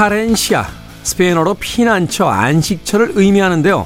[0.00, 0.66] 케렌시아,
[1.02, 3.84] 스페인어로 피난처, 안식처를 의미하는데요.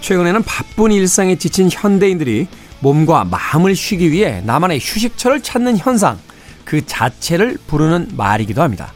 [0.00, 2.48] 최근에는 바쁜 일상에 지친 현대인들이
[2.80, 6.18] 몸과 마음을 쉬기 위해 나만의 휴식처를 찾는 현상,
[6.64, 8.92] 그 자체를 부르는 말이기도 합니다.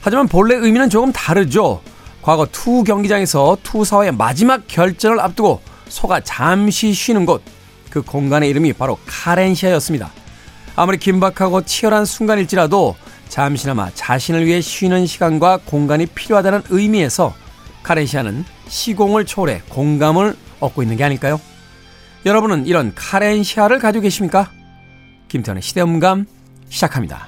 [0.00, 1.82] 하지만 본래 의미는 조금 다르죠.
[2.22, 5.60] 과거 투우 경기장에서 투우사와의 마지막 결전을 앞두고
[5.90, 7.42] 소가 잠시 쉬는 곳,
[7.90, 10.10] 그 공간의 이름이 바로 케렌시아였습니다.
[10.76, 12.96] 아무리 긴박하고 치열한 순간일지라도
[13.30, 17.32] 잠시나마 자신을 위해 쉬는 시간과 공간이 필요하다는 의미에서
[17.84, 21.40] 카렌시아는 시공을 초월해 공감을 얻고 있는 게 아닐까요?
[22.26, 24.50] 여러분은 이런 카렌시아를 가지고 계십니까?
[25.28, 26.26] 김태현의 시대음감
[26.68, 27.26] 시작합니다.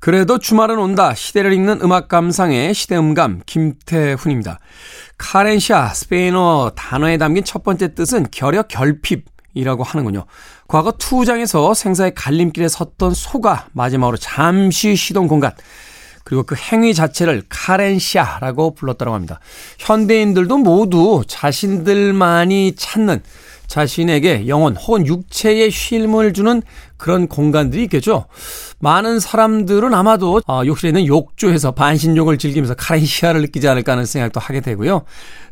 [0.00, 1.14] 그래도 주말은 온다.
[1.14, 4.58] 시대를 읽는 음악 감상의 시대음감 김태훈입니다.
[5.18, 10.24] 카렌시아 스페인어 단어에 담긴 첫 번째 뜻은 결여 결핍이라고 하는군요.
[10.68, 15.52] 과거 투장에서 생사의 갈림길에 섰던 소가 마지막으로 잠시 쉬던 공간
[16.24, 19.38] 그리고 그 행위 자체를 카렌시아라고 불렀다고 합니다.
[19.78, 23.22] 현대인들도 모두 자신들만이 찾는
[23.70, 26.60] 자신에게 영혼 혹은 육체의 쉼을 주는
[26.96, 28.26] 그런 공간들이 있겠죠.
[28.80, 34.60] 많은 사람들은 아마도 어, 욕실에 있는 욕조에서 반신욕을 즐기면서 카렌시아를 느끼지 않을까 하는 생각도 하게
[34.60, 35.04] 되고요.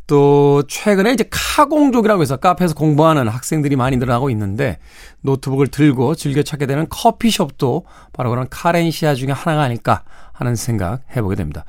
[0.09, 4.79] 또 최근에 이제 카공족이라고 해서 카페에서 공부하는 학생들이 많이 늘어나고 있는데
[5.21, 11.37] 노트북을 들고 즐겨 찾게 되는 커피숍도 바로 그런 카렌시아 중에 하나가 아닐까 하는 생각 해보게
[11.37, 11.65] 됩니다.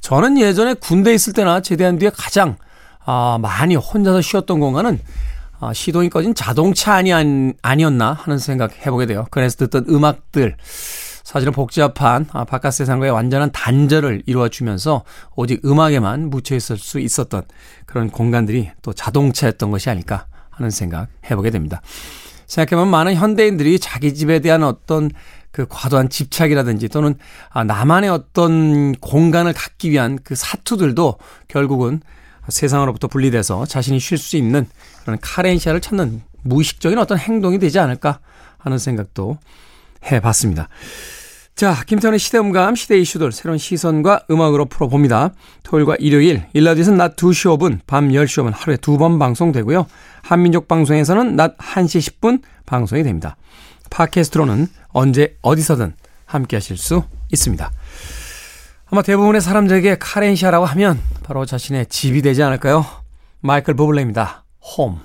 [0.00, 2.56] 저는 예전에 군대 있을 때나 제대한 뒤에 가장
[3.04, 4.98] 아, 많이 혼자서 쉬었던 공간은
[5.62, 7.12] 아, 시동이 꺼진 자동차 아니,
[7.62, 9.26] 아니었나 하는 생각 해보게 돼요.
[9.30, 10.56] 그래서 듣던 음악들,
[11.22, 15.04] 사실은 복잡한 아, 바깥 세상과의 완전한 단절을 이루어주면서
[15.36, 17.42] 오직 음악에만 묻혀 있을 수 있었던
[17.86, 21.80] 그런 공간들이 또 자동차였던 것이 아닐까 하는 생각 해보게 됩니다.
[22.46, 25.12] 생각해보면 많은 현대인들이 자기 집에 대한 어떤
[25.52, 27.14] 그 과도한 집착이라든지 또는
[27.50, 32.00] 아, 나만의 어떤 공간을 갖기 위한 그 사투들도 결국은
[32.48, 34.66] 세상으로부터 분리돼서 자신이 쉴 수 있는
[35.02, 38.20] 그런 카렌시아를 찾는 무의식적인 어떤 행동이 되지 않을까
[38.58, 39.38] 하는 생각도
[40.10, 40.68] 해봤습니다.
[41.54, 45.32] 자, 김태현의 시대음감, 시대 이슈들 새로운 시선과 음악으로 풀어봅니다.
[45.62, 49.86] 토요일과 일요일, 일라디에서는 낮 2시 5분, 밤 10시 5분 하루에 두 번 방송되고요.
[50.22, 53.36] 한민족 방송에서는 낮 1시 10분 방송이 됩니다.
[53.90, 55.94] 팟캐스트로는 언제 어디서든
[56.24, 57.70] 함께 하실 수 있습니다.
[58.92, 62.84] 아마 대부분의 사람들에게 카렌시아라고 하면 바로 자신의 집이 되지 않을까요?
[63.40, 64.44] 마이클 버블레입니다.
[64.76, 65.00] 홈.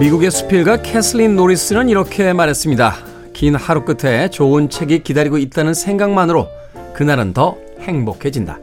[0.00, 3.15] 미국의 수필가 캐슬린 노리스는 이렇게 말했습니다.
[3.36, 6.48] 긴 하루 끝에 좋은 책이 기다리고 있다는 생각만으로
[6.94, 8.58] 그날은 더 행복해진다.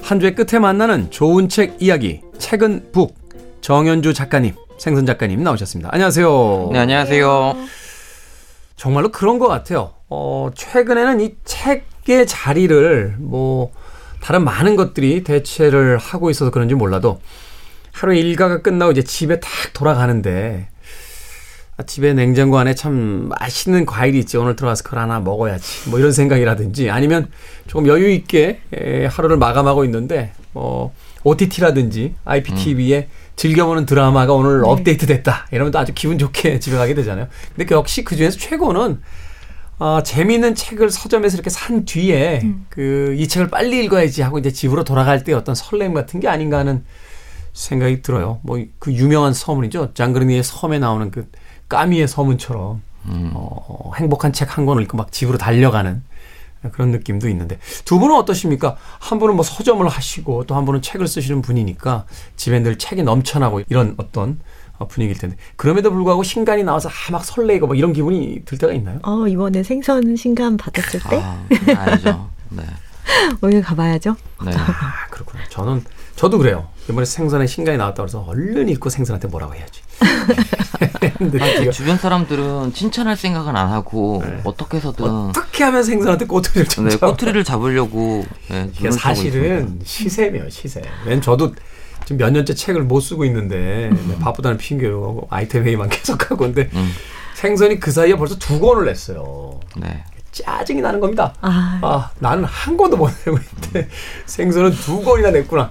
[0.00, 3.14] 한 주의 끝에 만나는 좋은 책 이야기, 책은 북,
[3.60, 5.90] 정현주 작가님, 생선 작가님 나오셨습니다.
[5.92, 6.70] 안녕하세요.
[6.72, 7.54] 네, 안녕하세요.
[8.76, 9.92] 정말로 그런 것 같아요.
[10.08, 13.72] 어, 최근에는 이 책의 자리를 뭐,
[14.22, 17.20] 다른 많은 것들이 대체를 하고 있어서 그런지 몰라도
[17.92, 20.73] 하루 일과가 끝나고 이제 집에 탁 돌아가는데 아,
[21.82, 24.36] 집에 냉장고 안에 참 맛있는 과일이 있지.
[24.36, 25.90] 오늘 들어가서 그걸 하나 먹어야지.
[25.90, 27.28] 뭐 이런 생각이라든지 아니면
[27.66, 28.60] 조금 여유 있게
[29.10, 30.92] 하루를 마감하고 있는데 뭐
[31.24, 33.24] OTT라든지 IPTV에 음.
[33.36, 34.68] 즐겨보는 드라마가 오늘 네.
[34.68, 35.48] 업데이트 됐다.
[35.50, 37.26] 이러면 또 아주 기분 좋게 집에 가게 되잖아요.
[37.48, 39.00] 근데 그 역시 그 중에서 최고는
[39.80, 42.66] 어, 재미있는 책을 서점에서 이렇게 산 뒤에 음.
[42.68, 46.84] 그이 책을 빨리 읽어야지 하고 이제 집으로 돌아갈 때 어떤 설렘 같은 게 아닌가 하는
[47.52, 48.38] 생각이 들어요.
[48.42, 49.94] 뭐 그 유명한 서문이죠.
[49.94, 51.26] 장그르니의 섬에 나오는 그
[51.74, 53.30] 까미의 서문처럼 음.
[53.34, 56.02] 어, 행복한 책 한 권을 읽고 막 집으로 달려가는
[56.72, 58.76] 그런 느낌도 있는데 두 분은 어떠십니까?
[59.00, 62.04] 한 분은 뭐 서점을 하시고 또 한 분은 책을 쓰시는 분이니까
[62.36, 64.38] 집에 늘 책이 넘쳐나고 이런 어떤
[64.78, 68.72] 어, 분위기일 텐데 그럼에도 불구하고 신간이 나와서 아, 막 설레고 막 이런 기분이 들 때가
[68.72, 69.00] 있나요?
[69.02, 71.44] 어 이번에 생선 신간 받았을 때 아,
[71.76, 72.30] 알죠.
[72.50, 72.62] 네.
[73.42, 74.16] 오늘 가봐야죠.
[74.46, 74.52] 네.
[74.56, 75.42] 아, 그렇구나.
[75.50, 75.84] 저는
[76.16, 76.68] 저도 그래요.
[76.88, 79.80] 이번에 생선에 신간이 나왔다고 해서 얼른 읽고 생선한테 뭐라고 해야지.
[81.40, 84.40] 아니, 주변 사람들은 칭찬할 생각은 안 하고 네.
[84.44, 90.82] 어떻게 해서든 어떻게 하면 생선한테 꼬투리를 잡 네, 꼬투리를 잡으려고 네, 사실은 시세네요 시세.
[91.06, 91.54] 맨 저도
[92.04, 94.18] 지금 몇 년째 책을 못 쓰고 있는데 음.
[94.20, 96.92] 바쁘다는 핑계로 아이템 회의만 계속하고 근데 음.
[97.34, 99.60] 생선이 그 사이에 벌써 두 권을 냈어요.
[99.76, 100.04] 네.
[100.32, 101.32] 짜증이 나는 겁니다.
[101.40, 103.88] 아, 아 나는 한 권도 못 내고 있는데 음.
[104.26, 105.70] 생선은 두 권이나 냈구나.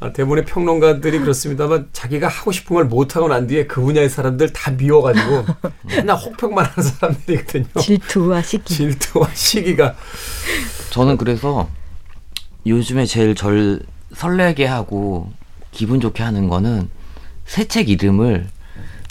[0.00, 4.70] 아, 대부분의 평론가들이 그렇습니다만 자기가 하고 싶은 걸 못하고 난 뒤에 그 분야의 사람들 다
[4.70, 5.44] 미워가지고
[5.84, 7.66] 맨날 혹평만 하는 사람들이거든요.
[7.80, 8.74] 질투와 시기.
[8.74, 9.94] 질투와 시기가.
[10.90, 11.68] 저는 그래서
[12.66, 13.80] 요즘에 제일 절
[14.14, 15.32] 설레게 하고
[15.72, 16.88] 기분 좋게 하는 거는
[17.44, 18.48] 새 책 이름을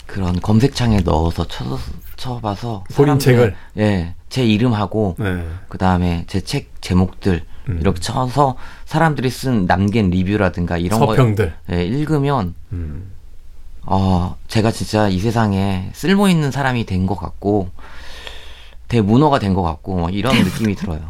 [0.06, 1.78] 그런 검색창에 넣어서 쳐,
[2.16, 5.44] 쳐봐서 본인 책을 예, 제 이름하고 네.
[5.68, 7.78] 그 다음에 제 책 제목들 음.
[7.80, 8.56] 이렇게 쳐서
[8.86, 11.52] 사람들이 쓴 남긴 리뷰라든가 이런 서평들.
[11.68, 13.12] 거 예, 읽으면 음.
[13.84, 17.70] 어 제가 진짜 이 세상에 쓸모 있는 사람이 된 것 같고
[18.88, 21.00] 대문어가 된 것 같고 뭐 이런 느낌이 들어요.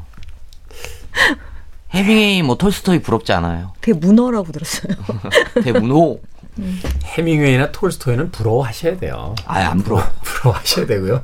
[1.90, 3.72] 해밍웨이 뭐 톨스토이 부럽지 않아요.
[3.80, 4.92] 대문어라고 들었어요.
[5.64, 6.20] 대문호
[7.04, 9.34] 해밍웨이나 톨스토이는 부러워하셔야 돼요.
[9.46, 10.02] 아안 부러워.
[10.22, 11.22] 부러워하셔야 되고요.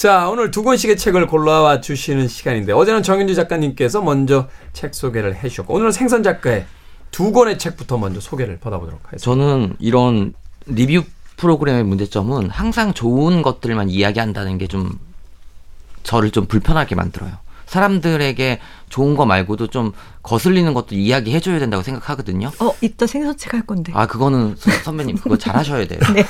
[0.00, 5.46] 자, 오늘 두 권씩의 책을 골라와 주시는 시간인데 어제는 정윤주 작가님께서 먼저 책 소개를 해
[5.50, 6.64] 주셨고 오늘은 생선 작가의
[7.10, 9.22] 두 권의 책부터 먼저 소개를 받아보도록 하겠습니다.
[9.22, 10.32] 저는 이런
[10.64, 11.02] 리뷰
[11.36, 14.98] 프로그램의 문제점은 항상 좋은 것들만 이야기한다는 게 좀
[16.02, 17.32] 저를 좀 불편하게 만들어요.
[17.66, 18.58] 사람들에게
[18.88, 19.92] 좋은 거 말고도 좀
[20.22, 22.50] 거슬리는 것도 이야기해 줘야 된다고 생각하거든요.
[22.58, 23.92] 어, 이따 생선책 할 건데.
[23.94, 26.00] 아, 그거는 서- 선배님 그거 잘 하셔야 돼요.
[26.14, 26.24] 네.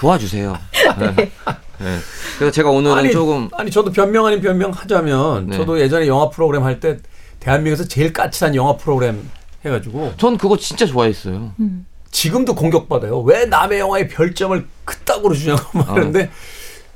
[0.00, 0.56] 도와주세요.
[1.16, 1.30] 네.
[1.78, 1.98] 네.
[2.38, 5.56] 그래서 제가 오늘은 아니, 조금 아니 저도 변명 아닌 변명 하자면 네.
[5.56, 6.98] 저도 예전에 영화 프로그램 할 때
[7.40, 9.28] 대한민국에서 제일 까칠한 영화 프로그램
[9.64, 11.52] 해가지고 전 그거 진짜 좋아했어요.
[11.60, 11.86] 음.
[12.10, 13.20] 지금도 공격받아요.
[13.22, 16.30] 왜 남의 영화에 별점을 그따구로 주냐고 말하는데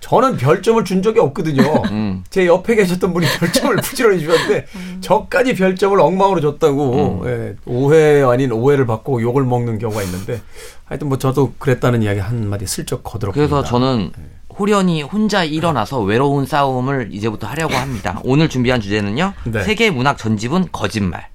[0.01, 1.63] 저는 별점을 준 적이 없거든요.
[1.91, 2.23] 음.
[2.31, 4.67] 제 옆에 계셨던 분이 별점을 부지런히 주셨는데
[5.01, 7.27] 저까지 별점을 엉망으로 줬다고 음.
[7.29, 10.41] 예, 오해 아닌 오해를 받고 욕을 먹는 경우가 있는데
[10.85, 13.49] 하여튼 뭐 저도 그랬다는 이야기 한 마디 슬쩍 거들었습니다.
[13.49, 14.13] 그래서 저는
[14.59, 18.21] 호련히 혼자 일어나서 외로운 싸움을 이제부터 하려고 합니다.
[18.25, 19.35] 오늘 준비한 주제는요.
[19.45, 19.63] 네.
[19.63, 21.29] 세계 문학 전집은 거짓말.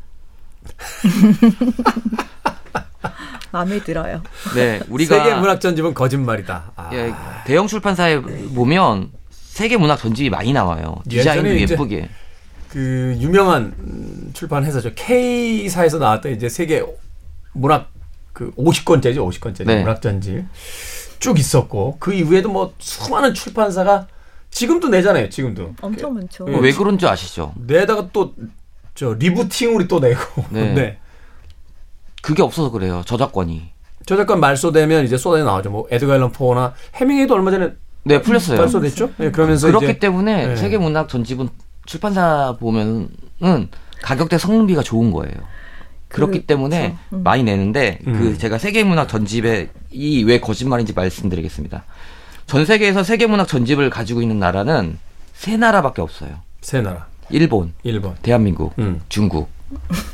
[3.51, 4.23] 마음에 들어요.
[4.55, 6.71] 네, 우리가 세계 문학 전집은 거짓말이다.
[6.75, 7.13] 아, 예,
[7.45, 11.01] 대형 출판사에 보면 세계 문학 전집이 많이 나와요.
[11.07, 12.09] 디자인도 예쁘게.
[12.69, 14.91] 그 유명한 음, 출판 회사죠.
[14.95, 16.81] K사에서 나왔던 이제 세계
[17.51, 17.91] 문학
[18.31, 19.17] 그 50권째죠.
[19.17, 19.81] 50권째 네.
[19.81, 20.45] 문학 전집
[21.21, 24.07] 쭉 있었고 그 이후에도 뭐 수많은 출판사가
[24.49, 25.29] 지금도 내잖아요.
[25.29, 26.45] 지금도 엄청 많죠.
[26.49, 26.55] 예.
[26.55, 27.53] 어, 왜 그런 줄 아시죠?
[27.55, 28.33] 내다가 또
[28.93, 30.19] 저 리부팅으로 또 내고
[30.49, 30.73] 네.
[30.75, 30.97] 네.
[32.21, 33.01] 그게 없어서 그래요.
[33.05, 33.71] 저작권이.
[34.05, 35.69] 저작권 말소되면 이제 쏟아 나오죠.
[35.71, 38.59] 뭐 에드가 앨런 포나 해밍웨이도 얼마 전에 네, 풀렸어요.
[38.59, 39.11] 말소됐죠.
[39.17, 40.55] 네, 그러면서 그렇기 이제 때문에 네.
[40.55, 41.49] 세계 문학 전집은
[41.85, 43.09] 출판사 보면은
[44.01, 45.35] 가격대 성능비가 좋은 거예요.
[46.11, 46.97] 그렇기 그- 때문에 그렇죠.
[47.13, 47.23] 음.
[47.23, 48.13] 많이 내는데 음.
[48.19, 51.83] 그 제가 세계 문학 전집에 이 왜 거짓말인지 말씀드리겠습니다.
[52.47, 54.97] 전 세계에서 세계 문학 전집을 가지고 있는 나라는
[55.33, 56.29] 세 나라밖에 없어요.
[56.61, 59.49] 세 나라, 일본, 일본, 대한민국, 음, 중국.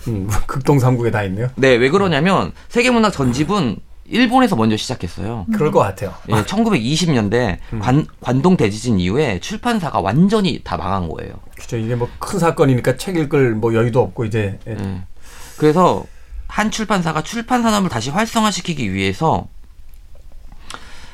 [0.07, 1.49] 음, 극동 삼국에 다 있네요.
[1.55, 3.77] 네, 왜 그러냐면 세계 문학 전집은
[4.09, 5.47] 일본에서 먼저 시작했어요.
[5.53, 6.13] 그럴 것 같아요.
[6.29, 7.79] 예, 1920년대 음.
[7.79, 11.33] 관, 관동 대지진 이후에 출판사가 완전히 다 망한 거예요.
[11.59, 11.75] 그죠.
[11.77, 14.77] 이게 뭐 큰 사건이니까 책 읽을 뭐 여유도 없고 이제 예.
[15.57, 15.59] 예.
[15.59, 16.05] 그래서
[16.47, 19.47] 한 출판사가 출판 산업을 다시 활성화시키기 위해서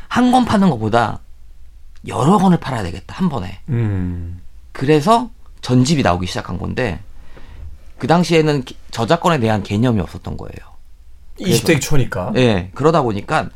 [0.07, 1.19] 한 권 파는 것보다
[2.07, 3.59] 여러 권을 팔아야 되겠다 한 번에.
[3.69, 4.41] 음.
[4.71, 5.29] 그래서
[5.62, 7.00] 전집이 나오기 시작한 건데
[7.97, 10.73] 그 당시에는 기- 저작권에 대한 개념이 없었던 거예요.
[11.39, 12.33] 20세기 초니까.
[12.35, 13.50] 예, 그러다 보니까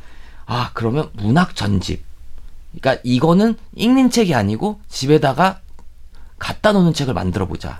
[0.45, 2.03] 아 그러면 문학 전집.
[2.79, 5.59] 그러니까 이거는 읽는 책이 아니고 집에다가
[6.39, 7.77] 갖다 놓는 책을 만들어 보자.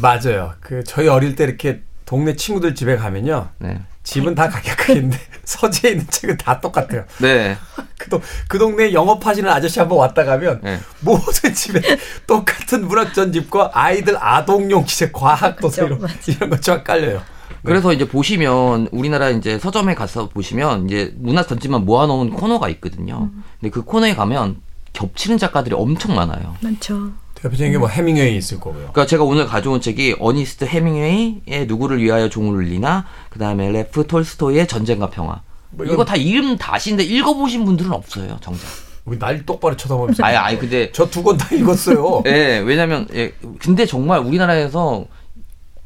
[0.00, 0.54] 맞아요.
[0.60, 1.82] 그 저희 어릴 때 이렇게
[2.12, 3.48] 동네 친구들 집에 가면요.
[3.56, 3.80] 네.
[4.02, 7.04] 집은 다 각각인데 서재에 있는 책은 다 똑같아요.
[7.22, 7.56] 네.
[7.96, 10.78] 그, 동, 그 동네 영업하시는 아저씨 한번 왔다 가면 네.
[11.00, 11.80] 모든 집에
[12.26, 16.06] 똑같은 문학 전집과 아이들 아동용 책, 과학 도서 이런.
[16.26, 17.22] 이런 거 쫙 깔려요.
[17.64, 23.30] 그래서 이제 보시면 우리나라 이제 서점에 가서 보시면 이제 문학 전집만 모아놓은 코너가 있거든요.
[23.58, 24.60] 근데 그 코너에 가면
[24.92, 26.56] 겹치는 작가들이 엄청 많아요.
[26.60, 27.10] 많죠.
[27.42, 28.78] 대표적인 게 뭐 헤밍웨이 있을 거고요.
[28.92, 35.10] 그러니까 제가 오늘 가져온 책이 어니스트 헤밍웨이의 누구를 위하여 종을 울리나 그다음에 레프 톨스토이의 전쟁과
[35.10, 35.40] 평화.
[35.70, 38.62] 뭐 이거 다 이름 다 아시는데 읽어보신 분들은 없어요, 정작.
[39.04, 42.22] 우리 날 똑바로 쳐다보면서 아니, 아니 근데 저 두 권 다 읽었어요.
[42.28, 45.06] 예, 왜냐면 예, 근데 정말 우리나라에서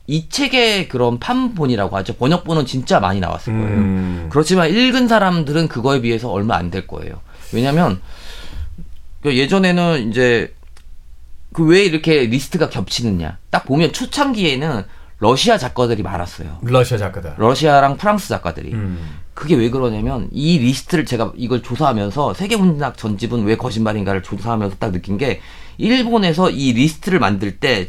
[0.08, 2.14] 이 책의 그런 판본이라고 하죠.
[2.14, 3.66] 번역본은 진짜 많이 나왔을 거예요.
[3.68, 4.26] 음.
[4.30, 7.20] 그렇지만 읽은 사람들은 그거에 비해서 얼마 안 될 거예요.
[7.52, 8.00] 왜냐면
[9.22, 10.52] 그 예전에는 이제
[11.56, 13.38] 그 왜 이렇게 리스트가 겹치느냐.
[13.50, 14.84] 딱 보면 초창기에는
[15.20, 16.58] 러시아 작가들이 많았어요.
[16.60, 17.36] 러시아 작가다.
[17.38, 18.74] 러시아랑 프랑스 작가들이.
[18.74, 18.98] 음.
[19.32, 24.92] 그게 왜 그러냐면 이 리스트를 제가 이걸 조사하면서 세계 문학 전집은 왜 거짓말인가를 조사하면서 딱
[24.92, 25.40] 느낀 게
[25.78, 27.88] 일본에서 이 리스트를 만들 때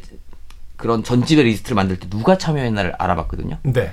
[0.78, 3.58] 그런 전집의 리스트를 만들 때 누가 참여했나를 알아봤거든요.
[3.64, 3.92] 네.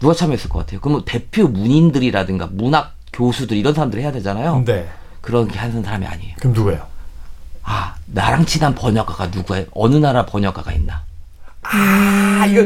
[0.00, 0.80] 누가 참여했을 것 같아요?
[0.80, 4.62] 그러면 대표 문인들이라든가 문학 교수들 이런 사람들이 해야 되잖아요.
[4.66, 4.88] 네.
[5.20, 6.36] 그런 게 하는 사람이 아니에요.
[6.40, 6.86] 그럼 누구예요?
[7.62, 9.64] 아 나랑 친한 번역가가 누구야?
[9.72, 11.02] 어느 나라 번역가가 있나?
[11.62, 12.62] 아, 이거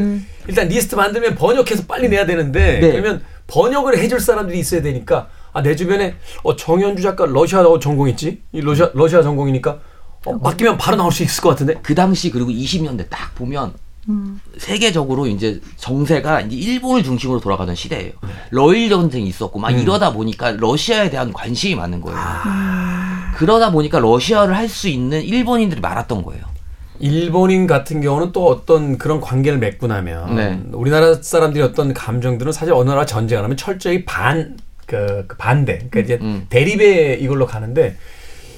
[0.49, 2.93] 일단 리스트 만들면 번역해서 빨리 내야 되는데 네.
[2.93, 8.43] 그러면 번역을 해줄 사람들이 있어야 되니까 아, 내 주변에 어, 정현주 작가 러시아어 전공 있지?
[8.53, 9.79] 이 러시아 러시아 전공이니까
[10.27, 11.75] 어, 맡기면 바로 나올 수 있을 것 같은데.
[11.83, 13.73] 그 당시 그리고 20년대 딱 보면
[14.59, 18.13] 세계적으로 이제 정세가 이제 일본을 중심으로 돌아가던 시대예요.
[18.51, 22.19] 러일 전쟁이 있었고 막 이러다 보니까 러시아에 대한 관심이 많은 거예요.
[23.37, 26.43] 그러다 보니까 러시아를 할 수 있는 일본인들이 많았던 거예요.
[26.99, 30.61] 일본인 같은 경우는 또 어떤 그런 관계를 맺고 나면 네.
[30.73, 36.01] 우리나라 사람들이 어떤 감정들은 사실 어느 나라 전쟁을 하면 철저히 반, 그, 그 반대, 그러니까
[36.01, 36.47] 이제 음.
[36.49, 37.97] 대립의 이걸로 가는데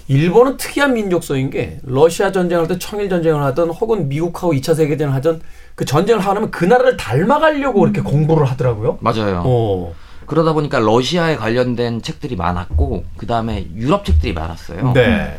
[0.07, 5.41] 일본은 특이한 민족성인 게 러시아 전쟁을 하든 청일 전쟁을 하든 혹은 미국하고 2차 세계대전을 하든
[5.75, 8.99] 그 전쟁을 하면 그 나라를 닮아가려고 그렇게 공부를 하더라고요.
[9.01, 9.43] 맞아요.
[9.45, 9.95] 어.
[10.29, 14.93] 그러다 보니까 러시아에 관련된 책들이 많았고 그 다음에 유럽 책들이 많았어요.
[14.93, 15.39] 네.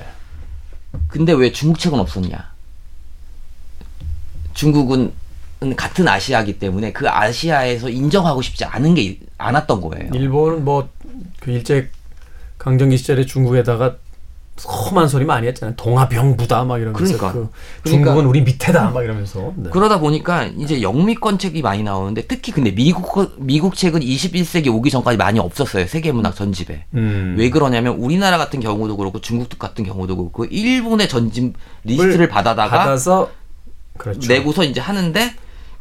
[1.08, 2.52] 근데 왜 중국 책은 없었냐?
[4.54, 5.14] 중국은
[5.76, 10.12] 같은 아시아이기 때문에 그 아시아에서 인정하고 싶지 않은 게 않았던 거예요.
[10.14, 10.90] 일본은 뭐
[11.40, 11.90] 그 일제
[12.58, 13.96] 강점기 시절에 중국에다가
[14.68, 15.76] 험한 소리 많이 했잖아요.
[15.76, 17.32] 동아병부다 막 이러면서 그러니까.
[17.32, 17.50] 그
[17.84, 17.90] 그러니까.
[17.90, 19.54] 중국은 우리 밑에다 막 이러면서.
[19.56, 19.70] 네.
[19.72, 25.18] 그러다 보니까 이제 영미권 책이 많이 나오는데 특히 근데 미국 미국 책은 21세기 오기 전까지
[25.18, 25.88] 많이 없었어요.
[25.88, 26.86] 세계 문학 전집에.
[26.96, 27.36] 음.
[27.38, 33.32] 왜 그러냐면 우리나라 같은 경우도 그렇고 중국 같은 경우도 그렇고 일본의 전집 리스트를 받아다가 받아서
[33.98, 34.28] 그렇죠.
[34.32, 35.34] 내고서 이제 하는데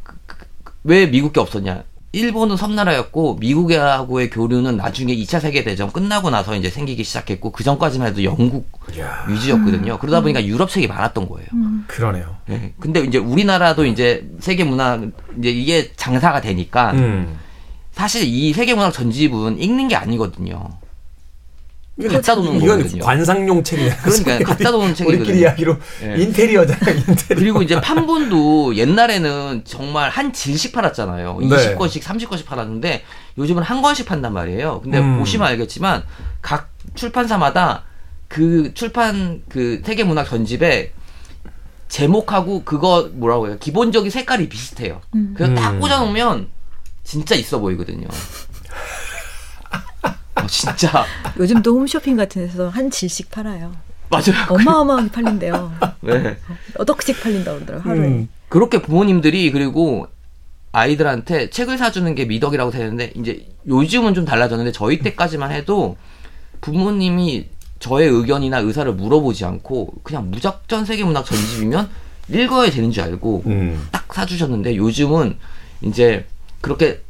[0.03, 1.83] 그- 그- 그- 왜 미국 게 없었냐?
[2.11, 8.07] 일본은 섬나라였고 미국하고의 교류는 나중에 2차 세계 대전 끝나고 나서 이제 생기기 시작했고 그 전까지만
[8.07, 9.99] 해도 영국 이야, 위주였거든요.
[9.99, 11.47] 그러다 보니까 유럽 책이 많았던 거예요.
[11.87, 12.35] 그러네요.
[12.49, 12.73] 예.
[12.79, 15.03] 근데 이제 우리나라도 이제 세계 문학
[15.37, 17.37] 이제 이게 장사가 되니까 음.
[17.91, 20.79] 사실 이 세계 문학 전집은 읽는 게 아니거든요.
[22.07, 23.03] 갖다 놓는 이건 거거든요.
[23.03, 23.97] 관상용 책이야.
[23.97, 25.21] 그러니까 갖다 놓는 책이거든요.
[25.21, 26.15] 우리끼리 이야기로 예.
[26.21, 26.95] 인테리어잖아요.
[26.95, 27.35] 인테리어.
[27.35, 31.39] 그리고 이제 판본도 옛날에는 정말 한 질씩 팔았잖아요.
[31.41, 31.47] 네.
[31.47, 33.03] 20권씩, 30권씩 팔았는데
[33.37, 34.81] 요즘은 한 권씩 판단 말이에요.
[34.81, 35.19] 근데 음.
[35.19, 36.03] 보시면 알겠지만
[36.41, 37.83] 각 출판사마다
[38.27, 40.93] 그 출판 그 세계 문학 전집에
[41.89, 43.57] 제목하고 그거 뭐라고 해요?
[43.59, 45.01] 기본적인 색깔이 비슷해요.
[45.33, 45.79] 그래서 딱 음.
[45.79, 46.47] 꽂아놓으면
[47.03, 48.07] 진짜 있어 보이거든요.
[50.43, 51.05] 어, 진짜
[51.37, 53.73] 요즘도 홈쇼핑 같은 데서 한 질씩 팔아요.
[54.09, 54.47] 맞아요.
[54.49, 55.71] 어마어마하게 팔린대요.
[56.01, 56.37] 네.
[56.77, 57.91] 몇 억씩 팔린다고 그러더라고요.
[57.91, 58.07] 하루에.
[58.07, 58.29] 음.
[58.47, 60.07] 그렇게 부모님들이 그리고
[60.71, 65.97] 아이들한테 책을 사주는 게 미덕이라고 생각했는데 이제 요즘은 좀 달라졌는데 저희 때까지만 해도
[66.61, 67.47] 부모님이
[67.79, 71.89] 저의 의견이나 의사를 물어보지 않고 그냥 무작정 세계문학 전집이면
[72.29, 73.87] 읽어야 되는 줄 알고 음.
[73.91, 75.37] 딱 사주셨는데 요즘은
[75.81, 76.25] 이제
[76.61, 77.01] 그렇게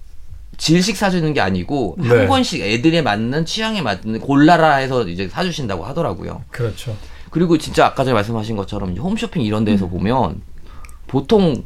[0.60, 2.08] 질식 사주는 게 아니고 네.
[2.10, 6.44] 한 권씩 애들에 맞는 취향에 맞는 골라라 해서 이제 사주신다고 하더라고요.
[6.52, 6.96] 그렇죠.
[7.32, 10.42] 그리고 진짜 아까 전에 말씀하신 것처럼 홈쇼핑 이런 데에서 보면
[11.08, 11.64] 보통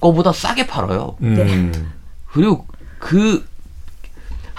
[0.00, 1.16] 거보다 싸게 팔아요.
[1.20, 1.92] 음.
[2.32, 2.66] 그리고
[2.98, 3.50] 그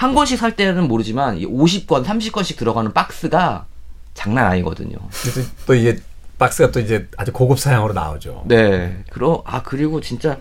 [0.02, 3.68] 한 권씩 살 때는 모르지만 이 50권, 30권씩 들어가는 박스가
[4.16, 4.98] 장난 아니거든요.
[5.22, 6.00] 그래서 또 이게
[6.40, 8.46] 박스가 또 이제 아주 고급 사양으로 나오죠.
[8.48, 9.04] 네.
[9.12, 10.40] 그러 아 그리고 진짜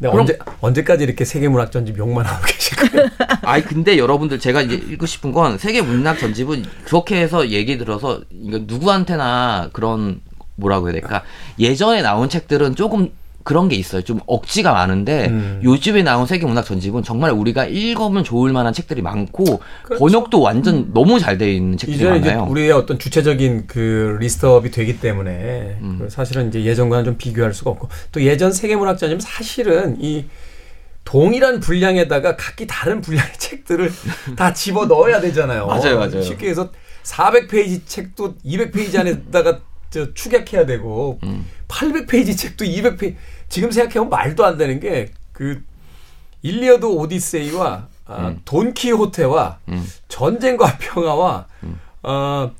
[0.00, 3.08] 그럼- 언제 언제까지 이렇게 세계 문학 전집 욕만 하고 계실 거예요?
[3.42, 8.20] 아이 근데 여러분들 제가 이제 읽고 싶은 건 세계 문학 전집은 그렇게 해서 얘기 들어서
[8.30, 10.20] 이거 누구한테나 그런
[10.56, 11.22] 뭐라고 해야 될까
[11.58, 13.10] 예전에 나온 책들은 조금
[13.46, 14.02] 그런 게 있어요.
[14.02, 15.60] 좀 억지가 많은데 음.
[15.62, 20.00] 요즘에 나온 세계 문학 전집은 정말 우리가 읽으면 좋을 만한 책들이 많고 그렇죠.
[20.00, 22.48] 번역도 완전 너무 잘 돼 있는 책들이 이제 많아요.
[22.50, 25.98] 우리의 어떤 주체적인 그 list up이 되기 때문에 음.
[26.00, 30.24] 그 사실은 이제 예전과는 좀 비교할 수가 없고 또 예전 세계 문학 전집 사실은 이
[31.04, 33.92] 동일한 분량에다가 각기 다른 분량의 책들을
[34.34, 35.68] 다 집어 넣어야 되잖아요.
[35.70, 36.20] 맞아요, 맞아요.
[36.20, 36.70] 쉽게 해서
[37.04, 39.60] 400페이지 책도 200페이지 안에다가
[39.90, 41.46] 저 축약해야 되고 음.
[41.68, 43.16] 800페이지 책도 200페이지
[43.48, 45.62] 지금 생각해보면 말도 안 되는 게 그
[46.40, 48.40] 일리어드 오디세이와 아, 음.
[48.46, 49.86] 돈키호테와 음.
[50.08, 51.46] 전쟁과 평화와
[52.04, 52.50] 어,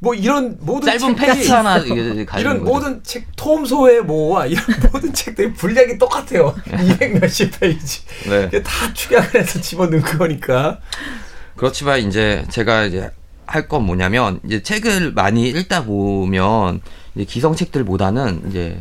[0.00, 1.78] 뭐 이런 모든 짧은 패스 하나
[2.38, 4.62] 이런 모든 책 톰 소여의 모험 이런
[4.92, 6.54] 모든 책들이 분량이 똑같아요.
[6.66, 8.02] 200 몇십 페이지.
[8.28, 8.50] 네.
[8.62, 10.80] 다 축약을 해서 집어넣은 거니까.
[11.56, 13.10] 그렇지만 이제 제가 이제
[13.46, 16.80] 할 건 뭐냐면 이제 책을 많이 읽다 보면
[17.14, 18.78] 이제 기성 책들보다는 이제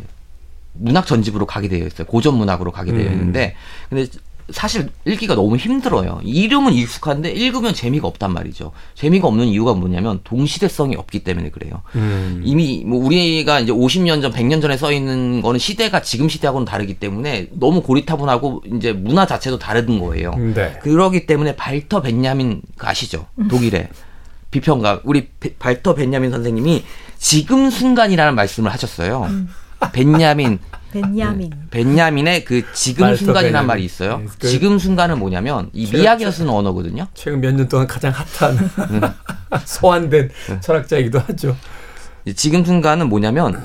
[0.74, 2.08] 문학 전집으로 가게 되어 있어요.
[2.08, 3.14] 고전 문학으로 가게 되어 음.
[3.14, 3.56] 있는데
[3.90, 4.08] 근데
[4.50, 6.20] 사실 읽기가 너무 힘들어요.
[6.22, 8.74] 이름은 익숙한데 읽으면 재미가 없단 말이죠.
[8.94, 11.82] 재미가 없는 이유가 뭐냐면 동시대성이 없기 때문에 그래요.
[11.96, 12.42] 음.
[12.44, 16.96] 이미 뭐 우리가 이제 50년 전, 100년 전에 써 있는 거는 시대가 지금 시대하고는 다르기
[16.96, 20.36] 때문에 너무 고리타분하고 이제 문화 자체도 다른 거예요.
[20.36, 20.78] 네.
[20.82, 23.28] 그러기 때문에 발터 벤야민 그 아시죠?
[23.50, 23.88] 독일의
[24.58, 26.86] 비평가 우리 베- 발터 벤야민 선생님이
[27.18, 29.28] 지금 순간이라는 말씀을 하셨어요.
[29.92, 30.60] 벤야민
[30.92, 31.52] 벤야민.
[31.72, 33.66] 벤야민의 그 지금 순간이라는.
[33.66, 34.20] 말이 있어요.
[34.20, 37.08] 네, 그- 지금 순간은 뭐냐면 이 미학에서 쓰는 언어거든요.
[37.16, 38.70] 최근 몇 년 동안 가장 핫한
[39.66, 40.30] 소환된
[40.62, 41.58] 철학자이기도 하죠.
[42.36, 43.60] 지금 순간은 뭐냐면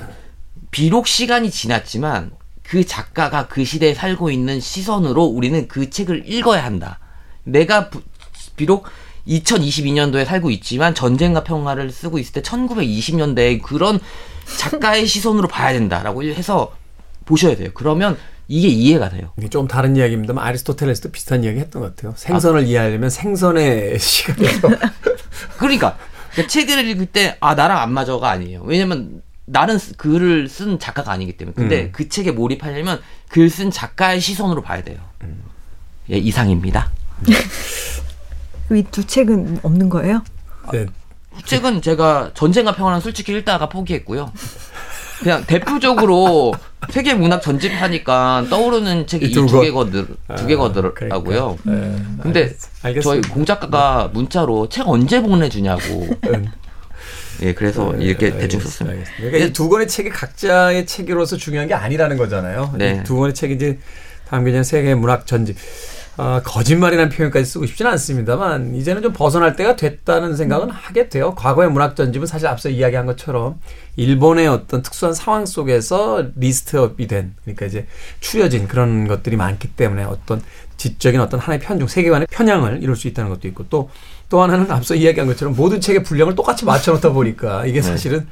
[0.71, 2.31] 비록 시간이 지났지만
[2.63, 6.99] 그 작가가 그 시대에 살고 있는 시선으로 우리는 그 책을 읽어야 한다.
[7.45, 8.03] 내가 부-
[8.57, 8.87] 비록
[9.29, 14.01] 2022년도에 살고 있지만 전쟁과 평화를 쓰고 있을 때 1920년대의 그런
[14.59, 16.75] 작가의 시선으로 봐야 된다라고 해서
[17.27, 17.71] 보셔야 돼요.
[17.75, 18.17] 그러면
[18.49, 19.31] 이게 이해가 돼요.
[19.51, 22.15] 좀 다른 이야기입니다만 아리스토텔레스도 비슷한 이야기 했던 것 같아요.
[22.17, 24.69] 생선을 이해하려면 생선의 시간에서
[25.59, 25.99] 그러니까
[26.35, 28.63] 그 책을 읽을 때 아 나랑 안 맞아가 아니에요.
[28.65, 31.55] 왜냐면 나는 쓰- 글을 쓴 작가가 아니기 때문에.
[31.55, 31.89] 근데 음.
[31.93, 34.97] 그 책에 몰입하려면 글 쓴 작가의 시선으로 봐야 돼요.
[36.11, 36.91] 예, 이상입니다.
[38.77, 40.23] 이 두 책은 없는 거예요?
[40.73, 40.87] 네,
[41.47, 44.33] 책은 제가 전쟁과 평화는 솔직히 읽다가 포기했고요.
[45.21, 46.55] 그냥 대표적으로
[46.91, 49.63] 세계 문학 전집하니까 떠오르는 책이 이이 두두 권.
[49.65, 50.07] 개거들
[50.37, 51.59] 두 개거더라고요.
[51.63, 51.63] 그러니까.
[51.65, 53.21] 네, 근데 알겠, 저희.
[53.23, 56.07] 공작가가 문자로 책 언제 보내주냐고.
[56.29, 56.47] 음.
[57.43, 58.65] 예, 그래서 이렇게 네, 대충 알겠습니다.
[58.65, 58.93] 썼습니다.
[58.93, 59.23] 알겠습니다.
[59.31, 62.75] 그러니까 이두 권의 책이 각자의 책으로서 중요한 게 아니라는 거잖아요.
[62.77, 63.01] 네.
[63.01, 63.79] 이두 권의 책이 이제
[64.29, 65.57] 다음 개년 세계 문학 전집.
[66.21, 71.33] 아, 거짓말이라는 표현까지 쓰고 싶지는 않습니다만 이제는 좀 벗어날 때가 됐다는 생각은 하게 돼요.
[71.37, 73.61] 과거의 문학 전집은 사실 앞서 이야기한 것처럼
[73.95, 77.87] 일본의 어떤 특수한 상황 속에서 리스트업이 된 그러니까 이제
[78.19, 80.43] 추려진 그런 것들이 많기 때문에 어떤
[80.77, 85.29] 지적인 어떤 하나의 편중 세계관의 편향을 이룰 수 있다는 것도 있고 또또 하나는 앞서 이야기한
[85.29, 88.27] 것처럼 모든 책의 분량을 똑같이 맞춰놓다 보니까 이게 사실은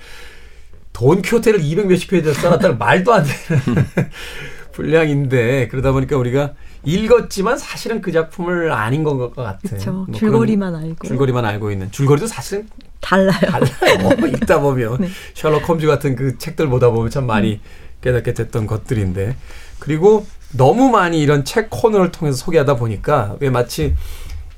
[0.93, 3.87] 돈 큐테를 200 몇십 페이지 써놨다는 말도 안 되는
[4.77, 6.53] 분량인데 그러다 보니까 우리가
[6.85, 9.59] 읽었지만 사실은 그 작품을 아닌 것 같아.
[9.67, 9.93] 그렇죠.
[9.93, 12.69] 뭐 줄거리만 알고 줄거리만 알고 있는 줄거리도 사실은
[13.01, 13.41] 달라요.
[13.41, 14.11] 달라요.
[14.35, 15.09] 읽다 보면 네.
[15.35, 17.61] 셜록 홈즈 같은 그 책들 보다 보면 참 많이
[18.03, 19.37] 깨닫게 됐던 것들인데
[19.79, 23.95] 그리고 너무 많이 이런 책 코너를 통해서 소개하다 보니까 왜 마치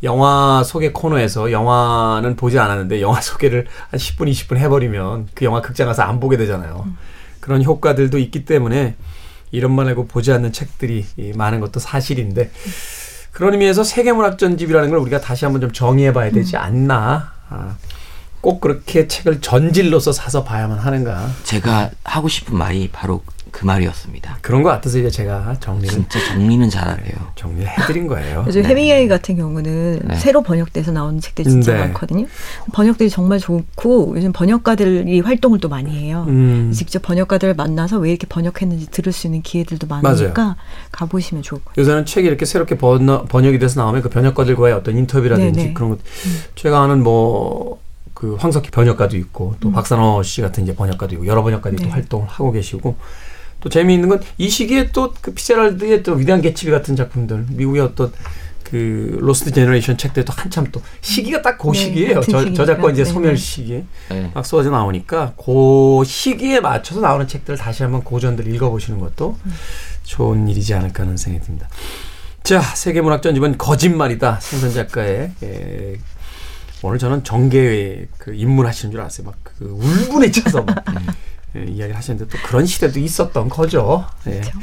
[0.03, 5.87] 영화 소개 코너에서 영화는 보지 않았는데 영화 소개를 한 10분, 20분 해버리면 그 영화 극장
[5.87, 6.87] 가서 안 보게 되잖아요.
[7.41, 8.95] 그런 효과들도 있기 때문에
[9.51, 12.51] 이런만 알고 보지 않는 책들이 이 많은 것도 사실인데
[13.33, 17.33] 그런 의미에서 세계문학 전집이라는 걸 우리가 다시 한번 좀 정의해 봐야 되지 않나.
[17.49, 17.77] 아,
[18.41, 21.29] 꼭 그렇게 책을 전질로서 사서 봐야만 하는가.
[21.45, 24.39] 제가 하고 싶은 말이 바로 그 말이었습니다.
[24.41, 27.15] 그런 것 같아서 이제 제가 정리를 진짜 정리는 잘하네요.
[27.35, 28.45] 정리를 해드린 거예요.
[28.47, 28.69] 요즘 네.
[28.69, 30.15] 해밍웨이 같은 경우는 네.
[30.17, 31.81] 새로 번역돼서 나오는 책들이 진짜 네.
[31.81, 32.27] 많거든요.
[32.73, 36.25] 번역들이 정말 좋고 요즘 번역가들이 활동을 또 많이 해요.
[36.29, 40.57] 음, 직접 번역가들을 만나서 왜 이렇게 번역했는지 들을 수 있는 기회들도 많으니까
[40.93, 41.83] 가보시면 좋을 것 같아요.
[41.83, 45.75] 요새는 책이 이렇게 새롭게 번역, 번역이 돼서 나오면 그 번역가들과의 어떤 인터뷰라든지 네네.
[45.75, 45.99] 그런 것.
[46.55, 47.81] 제가 아는 뭐,
[48.15, 51.93] 그 황석희 번역가도 있고 또 박산호 씨 같은 이제 번역가도 있고 여러 번역가들이 또 네.
[51.93, 52.97] 활동을 하고 계시고
[53.61, 58.13] 또 재미있는 건 이 시기에 또 그 피제랄드의 또 위대한 개츠비 같은 작품들 미국의 어떤
[58.65, 62.15] 그 Lost Generation 책들도 한참 또 시기가 딱그 네, 시기예요.
[62.21, 62.53] 같은 저.
[62.53, 63.37] 저작권 이제 네, 소멸 네.
[63.37, 64.31] 시기에 네.
[64.35, 69.39] 막 쏟아져 나오니까 그 시기에 맞춰서 나오는 책들을 다시 한번 고전들 읽어보시는 것도
[70.05, 71.69] 좋은 일이지 않을까 하는 생각이 듭니다.
[72.43, 74.39] 자, 세계문학 전집은 거짓말이다.
[74.41, 75.97] 생선 작가의 예,
[76.83, 79.27] 오늘 저는 정계에 그 입문하시는 줄 알았어요.
[79.27, 80.85] 막 그 울분에 차서 막
[81.57, 84.07] 예, 이야기를 하시는데 또 그런 시대도 있었던 거죠.
[84.27, 84.41] 예.
[84.41, 84.59] 그렇죠.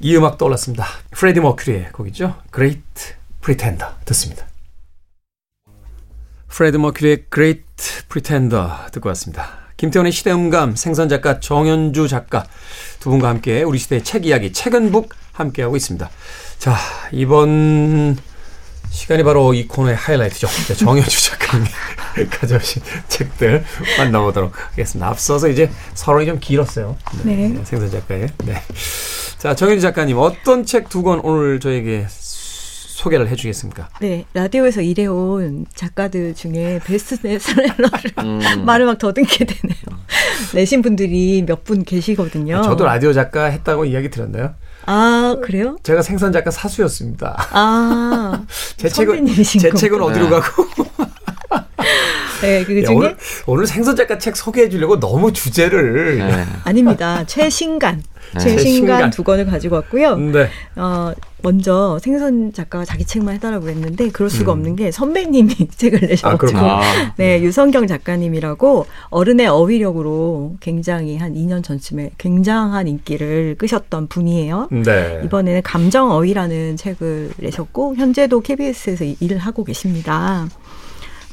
[0.00, 0.86] 이 음악 떠올랐습니다.
[1.10, 2.36] 프레디 머큐리의 곡이죠.
[2.54, 2.82] Great
[3.42, 4.46] Pretender 듣습니다.
[6.48, 7.64] 프레디 머큐리의 Great
[8.08, 9.66] Pretender 듣고 왔습니다.
[9.76, 12.46] 김태원의 시대음감 생선 작가 정현주 작가
[12.98, 16.10] 두 분과 함께 우리 시대의 책 이야기 책은 북 함께하고 있습니다.
[16.58, 16.76] 자
[17.12, 18.16] 이번
[18.90, 20.46] 시간이 바로 이 코너의 하이라이트죠.
[20.68, 21.68] 네, 정현주 작가님이
[22.30, 23.64] 가져오신 책들
[23.98, 25.08] 만나보도록 하겠습니다.
[25.08, 26.96] 앞서서 이제 서론이 좀 길었어요.
[27.24, 27.54] 네.
[27.64, 28.28] 생선 작가의.
[28.44, 28.62] 네.
[29.38, 33.90] 자 정현주 작가님 어떤 책 두 권 오늘 저에게 소개를 해주겠습니까?
[34.00, 38.40] 네, 라디오에서 일해온 작가들 중에 베스트셀러를 음.
[38.64, 39.76] 말을 막 더듬게 되네요.
[40.54, 42.62] 내신 분들이 몇 분 계시거든요.
[42.62, 44.54] 저도 라디오 작가 했다고 이야기 드렸나요?
[44.86, 45.76] 아, 그래요?
[45.82, 47.48] 제가 생선 작가 사수였습니다.
[47.50, 48.44] 아,
[48.76, 49.70] 제 책은 제.
[49.70, 50.30] 책은 어디로 네.
[50.30, 50.66] 가고
[52.42, 56.46] 네, 그 야, 중에 오늘 오늘 생선 작가 책 소개해 주려고 너무 주제를 네.
[56.64, 57.24] 아닙니다.
[57.26, 58.02] 최신간.
[58.34, 58.40] 네.
[58.40, 59.10] 최신간 최신간.
[59.10, 60.16] 두 권을 가지고 왔고요.
[60.16, 60.48] 네.
[60.76, 61.12] 어,
[61.42, 64.58] 먼저 생선 작가가 자기 책만 해달라고 했는데 그럴 수가 음.
[64.58, 66.80] 없는 게 선배님이 책을 내셔가지고 아,
[67.16, 74.68] 네 유성경 작가님이라고 어른의 어휘력으로 굉장히 한 2년 전쯤에 굉장한 인기를 끄셨던 분이에요.
[74.72, 75.20] 네.
[75.24, 80.48] 이번에는 감정 어휘라는 책을 내셨고 현재도 KBS에서 일을 하고 계십니다.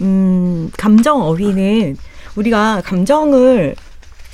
[0.01, 1.97] 음 감정 어휘는
[2.35, 3.75] 우리가 감정을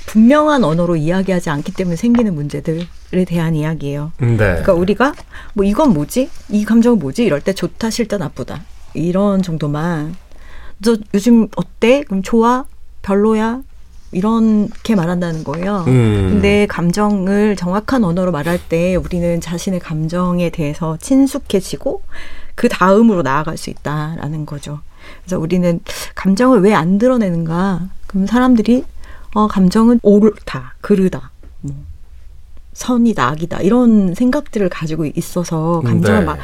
[0.10, 4.12] 분명한 언어로 이야기하지 않기 때문에 생기는 문제들에 대한 이야기예요.
[4.18, 4.38] 네.
[4.38, 5.14] 그러니까 우리가
[5.54, 6.32] 뭐 이건 뭐지?
[6.50, 7.24] 이 감정은 뭐지?
[7.24, 8.64] 이럴 때 좋다, 싫다, 나쁘다.
[8.96, 10.16] 이런 정도만.
[10.84, 12.02] 너 요즘 어때?
[12.02, 12.66] 그럼 좋아?
[13.04, 13.62] 별로야?
[14.12, 15.84] 이렇게 말한다는 거예요.
[15.88, 16.30] 음.
[16.32, 22.02] 근데 감정을 정확한 언어로 말할 때 우리는 자신의 감정에 대해서 친숙해지고
[22.56, 24.80] 그 다음으로 나아갈 수 있다라는 거죠.
[25.24, 25.80] 그래서 우리는
[26.16, 27.82] 감정을 왜 안 드러내는가?
[28.08, 28.86] 그럼 사람들이
[29.34, 31.76] 어, 감정은 옳다, 그르다, 뭐,
[32.74, 36.26] 선이다, 악이다, 이런 생각들을 가지고 있어서 감정을 네.
[36.26, 36.40] 막,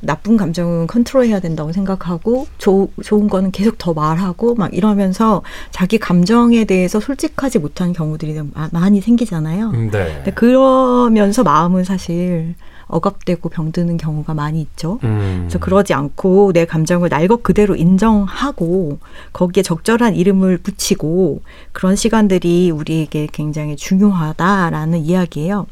[0.00, 6.64] 나쁜 감정은 컨트롤해야 된다고 생각하고 조, 좋은 거는 계속 더 말하고 막 이러면서 자기 감정에
[6.64, 9.72] 대해서 솔직하지 못한 경우들이 많이 생기잖아요.
[9.90, 10.32] 네.
[10.34, 12.54] 그러면서 마음은 사실
[12.88, 14.98] 억압되고 병드는 경우가 많이 있죠.
[15.04, 15.36] 음.
[15.42, 18.98] 그래서 그러지 않고 내 감정을 날 것 그대로 인정하고
[19.32, 25.66] 거기에 적절한 이름을 붙이고 그런 시간들이 우리에게 굉장히 중요하다라는 이야기예요.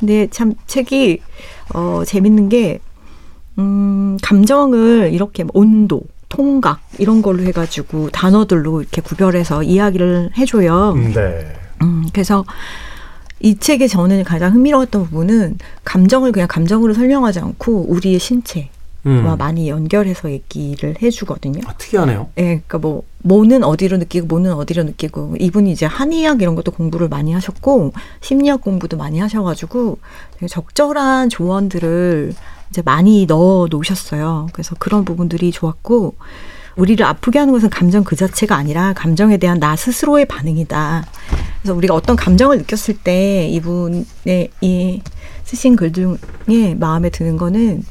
[0.00, 1.20] 근데 참 책이
[1.74, 2.80] 어 재밌는 게
[3.58, 10.94] 음, 감정을 이렇게 온도, 통각 이런 걸로 해가지고 단어들로 이렇게 구별해서 이야기를 해줘요.
[11.14, 11.52] 네.
[11.82, 12.44] 음, 그래서
[13.46, 18.70] 이 책의 저는 가장 흥미로웠던 부분은 감정을 그냥 감정으로 설명하지 않고 우리의 신체
[19.04, 19.38] 와 음.
[19.38, 21.60] 많이 연결해서 얘기를 해주거든요.
[21.64, 22.28] 아, 특이하네요.
[22.38, 26.72] 예, 네, 그러니까 뭐 뭐는 어디로 느끼고 뭐는 어디로 느끼고 이분이 이제 한의학 이런 것도
[26.72, 29.98] 공부를 많이 하셨고 심리학 공부도 많이 하셔가지고
[30.50, 32.34] 적절한 조언들을
[32.70, 34.48] 이제 많이 넣어 놓으셨어요.
[34.54, 36.16] 그래서 그런 부분들이 좋았고
[36.76, 41.06] 우리를 아프게 하는 것은 감정 그 자체가 아니라 감정에 대한 나 스스로의 반응이다.
[41.60, 45.02] 그래서 우리가 어떤 감정을 느꼈을 때 이분의 이
[45.44, 47.82] 쓰신 글 중에 마음에 드는 거는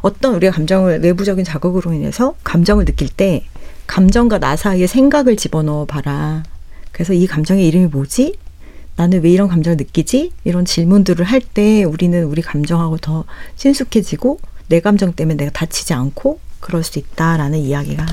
[0.00, 3.44] 어떤 우리가 감정을 외부적인 자극으로 인해서 감정을 느낄 때
[3.86, 6.42] 감정과 나 사이에 생각을 집어넣어 봐라.
[6.90, 8.36] 그래서 이 감정의 이름이 뭐지?
[8.96, 10.32] 나는 왜 이런 감정을 느끼지?
[10.44, 13.24] 이런 질문들을 할 때 우리는 우리 감정하고 더
[13.56, 18.06] 친숙해지고 내 감정 때문에 내가 다치지 않고 그럴 수 있다라는 이야기가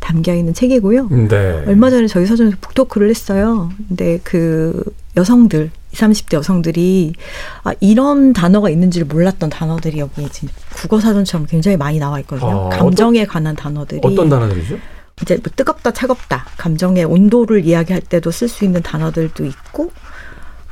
[0.00, 1.08] 담겨 있는 책이고요.
[1.28, 1.64] 네.
[1.66, 3.70] 얼마 전에 저희 서점에서 북토크를 했어요.
[3.88, 4.82] 근데 그
[5.16, 7.14] 여성들, 20, 30대 여성들이
[7.62, 12.66] 아, 이런 단어가 있는지를 몰랐던 단어들이 여기 지금 국어 사전처럼 굉장히 많이 나와 있거든요.
[12.66, 14.00] 아, 감정에 어떤, 관한 단어들이.
[14.02, 14.78] 어떤 단어들이죠?
[15.22, 19.92] 이제 뭐 뜨겁다, 차갑다, 감정의 온도를 이야기할 때도 쓸 수 있는 단어들도 있고,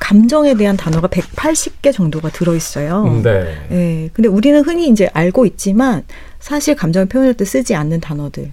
[0.02, 3.20] 감정에 대한 단어가 180개 정도가 들어있어요.
[3.22, 3.56] 네.
[3.68, 4.10] 네.
[4.12, 6.04] 근데 우리는 흔히 이제 알고 있지만
[6.40, 8.50] 사실 감정을 표현할 때 쓰지 않는 단어들.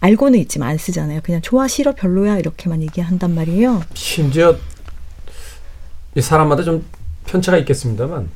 [0.00, 1.20] 알고는 있지만 안 쓰잖아요.
[1.24, 3.82] 그냥 좋아, 싫어, 별로야 이렇게만 얘기한단 말이에요.
[3.94, 4.56] 심지어
[6.18, 6.84] 사람마다 좀
[7.26, 8.30] 편차가 있겠습니다만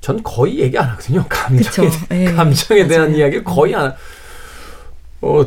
[0.00, 1.24] 전 거의 얘기 안 하거든요.
[1.28, 2.32] 감정에, 네.
[2.32, 3.94] 감정에 대한 이야기를 거의 안.
[5.20, 5.46] 어,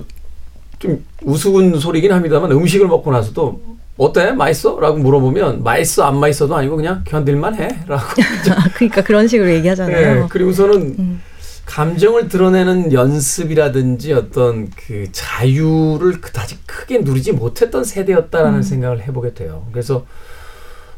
[0.80, 4.32] 좀 우스운 소리긴 합니다만 음식을 먹고 나서도 어때?
[4.32, 4.80] 맛있어?
[4.80, 8.04] 라고 물어보면 맛있어 안 맛있어도 아니고 그냥 견딜만 해 라고
[8.76, 10.22] 그러니까 그런 식으로 얘기하잖아요.
[10.22, 11.22] 네, 그리고서는 음.
[11.68, 18.64] 감정을 드러내는 연습이라든지 어떤 그 자유를 그다지 크게 누리지 못했던 세대였다라는 음.
[18.64, 19.68] 생각을 해보게 돼요.
[19.72, 20.06] 그래서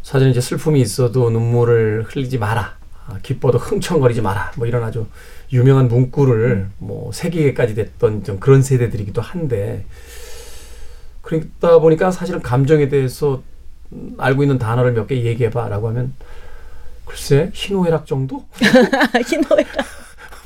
[0.02, 2.76] 사실 이제 슬픔이 있어도 눈물을 흘리지 마라.
[3.08, 4.54] 아, 기뻐도 흥청거리지 마라.
[4.56, 5.08] 뭐 이런 아주
[5.52, 6.72] 유명한 문구를 음.
[6.78, 9.86] 뭐 세계까지 됐던 좀 그런 세대들이기도 한데
[11.24, 13.42] 그러다 보니까 사실은 감정에 대해서
[14.20, 16.14] 알고 있는 단어를 몇 개 얘기해봐 라고 하면
[17.06, 18.46] 글쎄 희노애락 정도?
[19.28, 19.68] 희노애락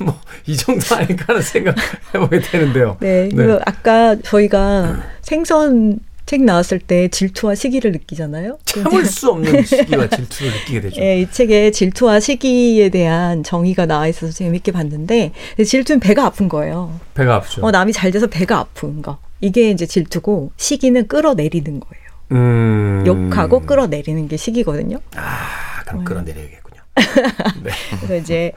[0.00, 0.14] 뭐
[0.46, 1.74] 이 정도 아닐까 하는 생각
[2.14, 2.96] 해보게 되는데요.
[3.00, 3.58] 네, 네.
[3.66, 8.58] 아까 저희가 생선 책 나왔을 때 질투와 시기를 느끼잖아요.
[8.64, 11.00] 참을 수 없는 시기와 질투를 느끼게 되죠.
[11.02, 16.98] 네, 이 책에 질투와 시기에 대한 정의가 나와 있어서 재밌게 봤는데 질투는 배가 아픈 거예요.
[17.14, 17.60] 배가 아프죠.
[17.66, 19.18] 어, 남이 잘 돼서 배가 아픈 거.
[19.40, 22.08] 이게 이제 질투고 시기는 끌어내리는 거예요.
[22.32, 23.04] 음.
[23.06, 24.98] 욕하고 끌어내리는 게 시기거든요.
[25.16, 26.04] 아, 그럼 네.
[26.04, 26.80] 끌어내려야겠군요.
[27.64, 27.70] 네.
[28.00, 28.52] 그래서 이제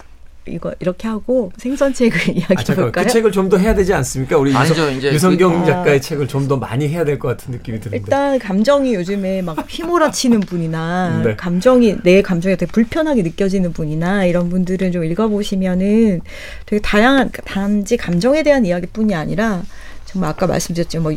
[0.48, 3.06] 이거 이렇게 하고 생선책을 이야기해 아, 볼까요?
[3.06, 4.38] 그 책을 좀 더 해야 되지 않습니까?
[4.40, 7.28] 우리 아니죠, 유성, 유성 경 그, 작가의 아, 책을 좀 더 많이 해야 될 것
[7.28, 7.98] 같은 느낌이 드는데.
[7.98, 11.36] 일단 감정이 요즘에 막 휘몰아치는 분이나 네.
[11.36, 16.22] 감정이 내 감정이 되게 불편하게 느껴지는 분이나 이런 분들은 좀 읽어보시면은
[16.66, 19.62] 되게 다양한 단지 감정에 대한 이야기뿐이 아니라
[20.12, 21.02] 정말 아까 말씀드렸죠.
[21.02, 21.14] 뭐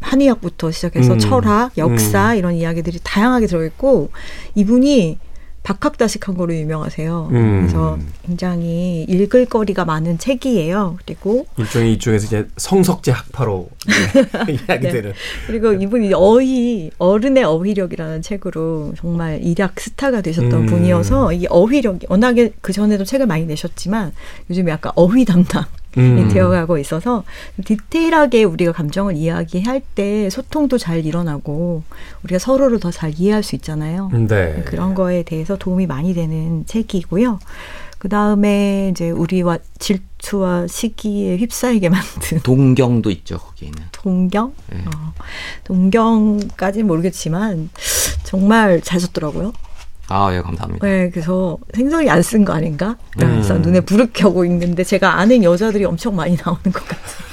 [0.00, 1.18] 한의학부터 시작해서 음.
[1.18, 2.38] 철학, 역사 음.
[2.38, 4.10] 이런 이야기들이 다양하게 들어있고
[4.54, 5.18] 이분이
[5.62, 7.28] 박학다식한 거로 유명하세요.
[7.30, 7.60] 음.
[7.60, 10.98] 그래서 굉장히 읽을 거리가 많은 책이에요.
[11.04, 13.68] 그리고 일종의 이쪽에서 이제 성석재 학파로
[14.68, 15.12] 이야기되는.
[15.12, 15.14] 네.
[15.46, 20.66] 그리고 이분이 어휘 어른의 어휘력이라는 책으로 정말 일약 스타가 되셨던 음.
[20.66, 24.12] 분이어서 이 어휘력이 워낙에 그 전에도 책을 많이 내셨지만
[24.50, 25.64] 요즘 약간 어휘 담당.
[25.98, 26.28] 음.
[26.28, 27.24] 되어가고 있어서
[27.64, 31.82] 디테일하게 우리가 감정을 이야기할 때 소통도 잘 일어나고
[32.24, 34.10] 우리가 서로를 더 잘 이해할 수 있잖아요.
[34.12, 34.62] 네.
[34.66, 37.38] 그런 거에 대해서 도움이 많이 되는 책이고요.
[37.98, 43.78] 그 다음에 이제 우리와 질투와 시기에 휩싸이게 만든 동경도 있죠 거기에는.
[43.92, 44.52] 동경?
[44.70, 44.78] 네.
[44.86, 45.12] 어,
[45.64, 47.70] 동경까지는 모르겠지만
[48.24, 49.52] 정말 잘 썼더라고요.
[50.12, 50.86] 아, 예, 감사합니다.
[50.86, 52.96] 네, 그래서 생선이 안 쓴 거 아닌가?
[53.18, 53.62] 그래서 음.
[53.62, 57.32] 눈에 불을 켜고 있는데 제가 아는 여자들이 엄청 많이 나오는 것 같아요.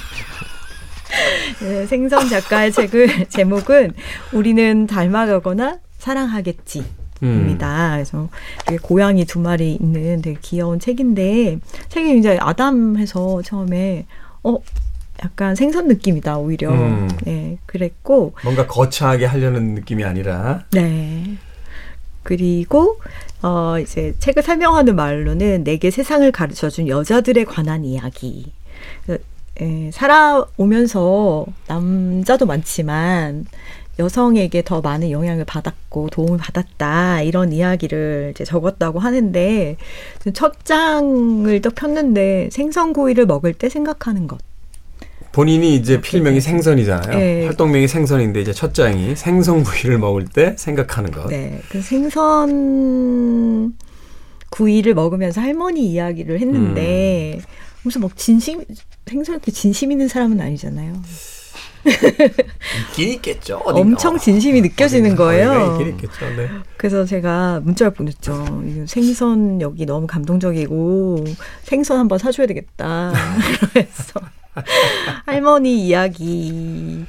[1.60, 3.92] 네, 생선 작가의 책을 제목은
[4.32, 6.84] 우리는 닮아가거나 사랑하겠지.
[7.22, 7.96] 입니다.
[7.98, 8.04] 음.
[8.04, 8.28] 그래서
[8.80, 11.58] 고양이 두 마리 있는 되게 귀여운 책인데
[11.90, 14.06] 책이 이제 아담해서 처음에
[14.42, 14.56] 어
[15.22, 16.70] 약간 생선 느낌이다 오히려.
[16.72, 17.10] 음.
[17.24, 20.64] 네, 그랬고 뭔가 거창하게 하려는 느낌이 아니라.
[20.72, 21.36] 네.
[22.22, 22.98] 그리고
[23.42, 28.52] 어 이제 책을 설명하는 말로는 내게 세상을 가르쳐 준 여자들에 관한 이야기.
[29.06, 29.22] 그,
[29.60, 33.46] 에, 살아오면서 남자도 많지만
[33.98, 39.76] 여성에게 더 많은 영향을 받았고 도움을 받았다 이런 이야기를 이제 적었다고 하는데
[40.32, 44.38] 첫 장을 또 폈는데 생선구이를 먹을 때 생각하는 것
[45.32, 47.18] 본인이 이제 필명이 생선이잖아요.
[47.18, 47.44] 네.
[47.46, 51.28] 활동명이 생선인데 이제 첫 장이 생선 구이를 먹을 때 생각하는 것.
[51.28, 51.60] 네.
[51.68, 53.74] 그 생선
[54.50, 57.42] 구이를 먹으면서 할머니 이야기를 했는데 음.
[57.82, 58.64] 무슨 뭐 진심
[59.06, 60.94] 생선 이렇게 진심 있는 사람은 아니잖아요.
[62.90, 63.56] 있긴 있겠죠.
[63.64, 63.80] 어딘가.
[63.80, 65.78] 엄청 진심이 느껴지는 거예요.
[65.78, 66.28] 있긴 있겠죠.
[66.36, 66.48] 네.
[66.76, 68.62] 그래서 제가 문자를 보냈죠.
[68.86, 71.24] 생선 여기 너무 감동적이고
[71.62, 73.12] 생선 한번 사줘야 되겠다.
[73.72, 74.20] 그래서
[75.26, 77.04] 할머니 이야기.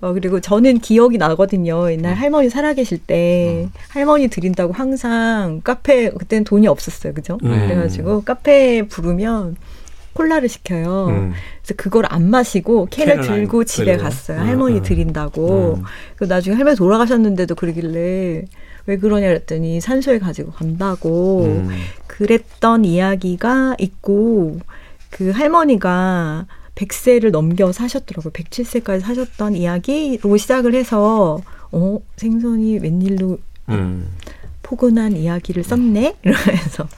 [0.00, 1.90] 어, 그리고 저는 기억이 나거든요.
[1.92, 2.16] 옛날 음.
[2.16, 3.72] 할머니 살아계실 때 음.
[3.88, 7.12] 할머니 드린다고 항상 카페, 그때는 돈이 없었어요.
[7.12, 7.38] 그죠?
[7.42, 7.50] 음.
[7.50, 9.56] 그래가지고 카페 부르면
[10.14, 11.06] 콜라를 시켜요.
[11.08, 11.32] 음.
[11.62, 13.98] 그래서 그걸 안 마시고 캔을 들고 집에 그래요.
[13.98, 14.40] 갔어요.
[14.40, 14.82] 음, 할머니 음.
[14.82, 15.74] 드린다고.
[15.78, 15.84] 음.
[16.16, 18.44] 그 나중에 할머니 돌아가셨는데도 그러길래
[18.86, 21.68] 왜 그러냐 그랬더니 산소에 가지고 간다고 음.
[22.06, 24.58] 그랬던 이야기가 있고
[25.10, 26.46] 그 할머니가
[26.80, 28.32] 100세를 넘겨 사셨더라고요.
[28.32, 31.40] 107세까지 사셨던 이야기로 시작을 해서
[31.72, 33.38] 어 생선이 웬일로
[33.68, 34.08] 음.
[34.62, 36.88] 포근한 이야기를 썼네 이러면서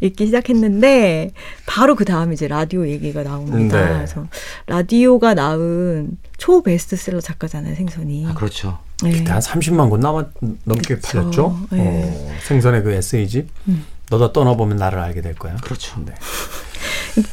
[0.00, 1.32] 읽기 시작했는데
[1.66, 3.80] 바로 그 다음에 이제 라디오 얘기가 나옵니다.
[3.80, 3.94] 네.
[3.94, 4.26] 그래서
[4.66, 8.26] 라디오가 낳은 초 베스트셀러 작가잖아요, 생선이.
[8.26, 8.78] 아, 그렇죠.
[9.02, 9.12] 네.
[9.12, 10.26] 그때 한 30만 권 남았
[10.64, 11.18] 넘게 그렇죠.
[11.18, 11.60] 팔렸죠.
[11.72, 11.80] 네.
[11.80, 13.48] 어, 생선의 그 에세이집.
[13.68, 13.84] 음.
[14.10, 15.56] 너도 떠나보면 나를 알게 될 거야.
[15.56, 16.00] 그렇죠.
[16.06, 16.14] 네.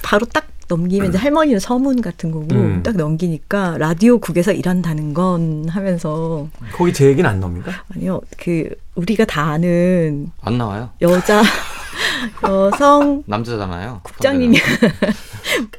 [0.01, 2.81] 바로 딱 넘기면 이제 할머니는 서문 같은 거고 음.
[2.83, 7.71] 딱 넘기니까 라디오국에서 일한다는 건 하면서 거기 제 얘기는 안 나옵니까?
[7.93, 8.21] 아니요.
[8.37, 10.89] 그 우리가 다 아는 안 나와요.
[11.01, 11.41] 여자
[12.43, 14.01] 여성 남자잖아요.
[14.03, 14.57] 국장님이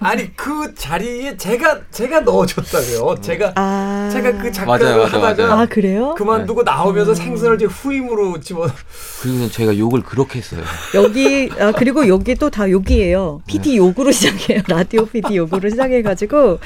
[0.00, 3.20] 아니 그 자리에 제가 제가 넣어줬다고요.
[3.20, 5.60] 제가 아~ 제가 그 작가를 맞아요, 맞아요, 하다가 맞아요.
[5.62, 6.14] 아 그래요?
[6.16, 6.70] 그만두고 네.
[6.70, 7.14] 나오면서 음.
[7.14, 8.66] 생선을 이제 후임으로 집어.
[9.22, 10.62] 그리고 제가 욕을 그렇게 했어요.
[10.94, 13.42] 여기 아 그리고 여기 또 다 욕이에요.
[13.46, 13.76] PD 네.
[13.76, 14.62] 욕으로 시작해요.
[14.68, 16.58] 라디오 PD 욕으로 시작해가지고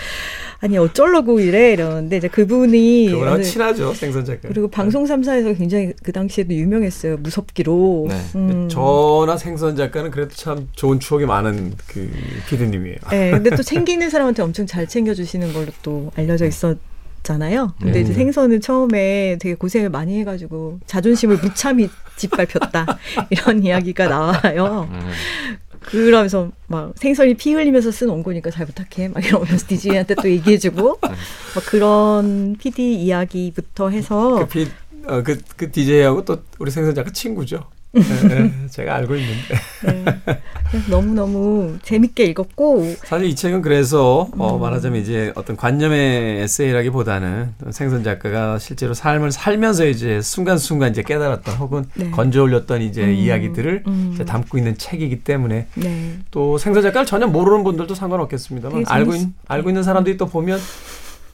[0.62, 4.49] 아니 어쩔라고 이래 이러는데 이제 그분이 그분하고 친하죠 생선 작가.
[4.49, 8.07] 그리고 방송 3사에서 굉장히 그 당시에도 유명했어요 무섭기로.
[8.09, 8.20] 네.
[8.35, 8.68] 음.
[8.68, 12.11] 저나 생선 작가는 그래도 참 좋은 추억이 많은 그
[12.49, 12.96] 피디님이에요.
[13.11, 16.79] 네, 근데 또 챙기는 사람한테 엄청 잘 챙겨주시는 걸로 또 알려져 있었.
[17.23, 17.75] 잖아요.
[17.79, 18.01] 근데 네.
[18.01, 24.88] 이제 생선은 처음에 되게 고생을 많이 해가지고 자존심을 무참히 짓밟혔다 이런 이야기가 나와요.
[24.90, 24.99] 네.
[25.90, 31.66] 그러면서 막 생선이 피 흘리면서 쓴 원고니까 잘 부탁해 막 이러면서 디제이한테 또 얘기해주고 막
[31.66, 34.68] 그런 PD 이야기부터 해서 그, 피,
[35.07, 37.68] 어, 그, 그 DJ하고 또 우리 생선 작가 친구죠.
[37.92, 39.55] 네, 네, 제가 알고 있는데.
[39.85, 40.05] 네.
[40.88, 42.94] 너무너무 재밌게 읽었고.
[43.05, 44.61] 사실 이 책은 그래서, 어, 음.
[44.61, 51.85] 말하자면 이제 어떤 관념의 에세이라기보다는 생선 작가가 실제로 삶을 살면서 이제 순간순간 이제 깨달았던 혹은
[51.94, 52.11] 네.
[52.11, 53.11] 건져 올렸던 이제 음.
[53.11, 54.11] 이야기들을 음.
[54.14, 56.18] 이제 담고 있는 책이기 때문에 네.
[56.31, 60.61] 또 생선 작가를 전혀 모르는 분들도 상관없겠습니다만 알고, 있, 알고 있는 사람들이 또 보면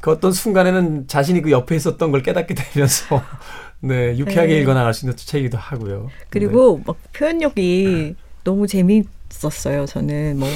[0.01, 3.23] 그 어떤 순간에는 자신이 그 옆에 있었던 걸 깨닫게 되면서
[3.81, 4.61] 네, 유쾌하게 네.
[4.61, 6.11] 읽어나갈 수 있는 책이기도 하고요.
[6.31, 6.85] 그리고 네.
[6.87, 9.87] 막 표현력이 너무 재밌었어요.
[9.87, 10.49] 저는 뭐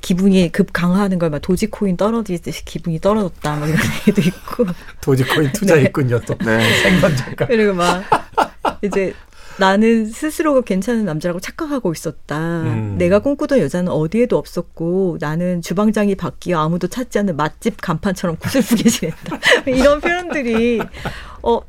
[0.00, 3.78] 기분이 급 강화하는 걸 막 도지코인 떨어지듯이 기분이 떨어졌다 막 이런
[4.08, 4.66] 얘기도 있고.
[5.00, 6.26] 도지코인 투자했군요 네.
[6.26, 6.34] 또.
[6.44, 6.82] 네.
[6.82, 7.48] 생선 잠깐.
[7.48, 8.02] 그리고 막
[8.82, 9.12] 이제
[9.58, 12.62] 나는 스스로가 괜찮은 남자라고 착각하고 있었다.
[12.62, 12.94] 음.
[12.96, 19.38] 내가 꿈꾸던 여자는 어디에도 없었고 나는 주방장이 바뀌어 아무도 찾지 않는 맛집 간판처럼 구슬프게 지냈다.
[19.68, 20.80] 이런 표현들이
[21.42, 21.60] 어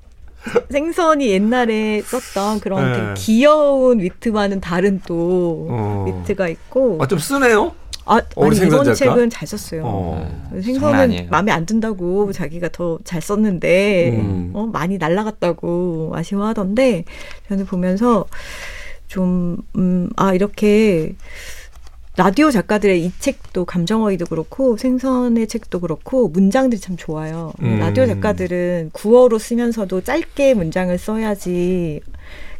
[0.69, 3.13] 생선이 옛날에 썼던 그런 네.
[3.17, 6.05] 귀여운 위트와는 다른 또 어.
[6.07, 6.97] 위트가 있고.
[7.01, 7.73] 아, 좀 쓰네요?
[8.05, 8.93] 아, 아니 이번 작가?
[8.95, 9.83] 책은 잘 썼어요.
[9.85, 10.49] 어.
[10.61, 14.51] 생선은 마음에 안 든다고 자기가 더 잘 썼는데 음.
[14.53, 17.05] 어, 많이 날라갔다고 아쉬워하던데
[17.47, 18.25] 저는 보면서
[19.07, 21.15] 좀 음, 아 이렇게
[22.23, 27.51] 라디오 작가들의 이 책도 감정어휘도 그렇고 생선의 책도 그렇고 문장들이 참 좋아요.
[27.63, 27.79] 음.
[27.79, 32.01] 라디오 작가들은 구어로 쓰면서도 짧게 문장을 써야지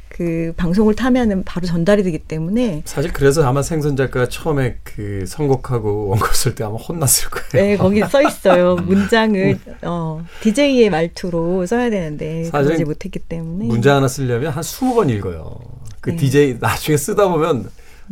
[0.10, 6.08] 그 방송을 타면은 바로 전달이 되기 때문에 사실 그래서 아마 생선 작가가 처음에 그 선곡하고
[6.08, 7.68] 원고 쓸 때 아마 혼났을 거예요.
[7.68, 8.78] 네, 거기 써 있어요.
[8.82, 15.12] 문장을 어 DJ의 말투로 써야 되는데 그러지 못했기 때문에 문장 하나 쓰려면 한 스무 번
[15.12, 15.60] 읽어요.
[16.00, 16.16] 그 네.
[16.16, 17.70] DJ 나중에 쓰다 보면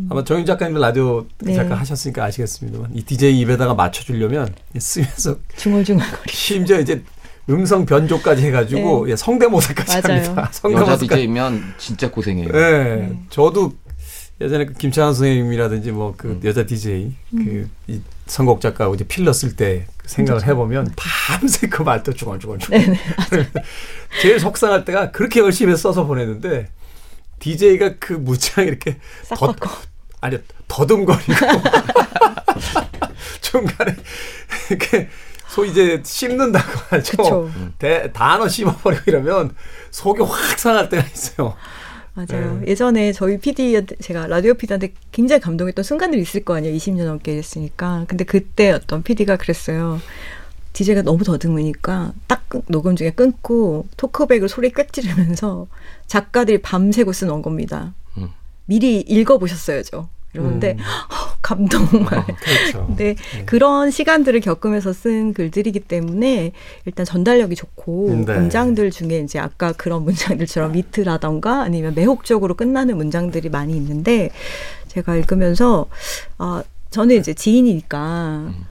[0.09, 1.53] 아마 정윤 작가님 라디오 네.
[1.53, 7.03] 작가 하셨으니까 아시겠습니다만 이 DJ 입에다가 맞춰주려면 쓰면서 중얼중얼 거리 심지어 이제
[7.49, 9.11] 음성 변조까지 해가지고 네.
[9.11, 10.23] 예, 성대모사까지 맞아요.
[10.23, 10.49] 합니다.
[10.51, 12.51] 성대모사 여자 DJ면 진짜 고생해요.
[12.51, 12.95] 네.
[12.95, 13.19] 네.
[13.29, 13.73] 저도
[14.41, 16.41] 예전에 그 김창완 선생님이라든지 뭐그 음.
[16.45, 17.69] 여자 DJ 음.
[17.87, 20.51] 그이 선곡 작가하고 이제 필러 쓸 때 생각을 그렇죠.
[20.51, 22.79] 해보면 밤새 그 말도 중얼중얼중얼.
[22.79, 23.47] 네, 네,
[24.21, 26.69] 제일 속상할 때가 그렇게 열심히 써서 보냈는데
[27.39, 28.97] DJ가 그 무지하게 이렇게
[29.35, 29.53] 더,
[30.21, 31.33] 아니 더듬거리고
[33.41, 33.95] 중간에
[34.69, 35.09] 이렇게
[35.47, 37.49] 소 이제 씹는다고 하죠.
[37.79, 39.55] 대, 단어 씹어버리고 이러면
[39.91, 41.55] 속이 확 상할 때가 있어요.
[42.13, 42.59] 맞아요.
[42.59, 42.67] 네.
[42.67, 46.75] 예전에 저희 PD한테 제가 라디오 PD한테 굉장히 감동했던 순간들이 있을 거 아니에요.
[46.75, 48.05] 20년 넘게 됐으니까.
[48.07, 50.01] 근데 그때 어떤 PD가 그랬어요.
[50.73, 55.67] DJ가 너무 더듬으니까 딱 녹음 중에 끊고 토크백을 소리 꽥 지르면서
[56.07, 57.93] 작가들이 밤새고 쓴 원고입니다.
[58.69, 58.71] 음.
[58.71, 60.07] 미리 읽어보셨어야죠.
[60.33, 60.79] 이러는데 음.
[60.79, 62.19] 어, 감동 말.
[62.19, 62.85] 어, 그렇죠.
[62.85, 63.45] 근데 네.
[63.45, 66.51] 그런 시간들을 겪으면서 쓴 글들이기 때문에
[66.85, 68.33] 일단 전달력이 좋고 네.
[68.35, 74.29] 문장들 중에 이제 아까 그런 문장들처럼 미트라던가 아니면 매혹적으로 끝나는 문장들이 많이 있는데
[74.87, 75.87] 제가 읽으면서
[76.37, 78.65] 아 저는 이제 지인이니까 음.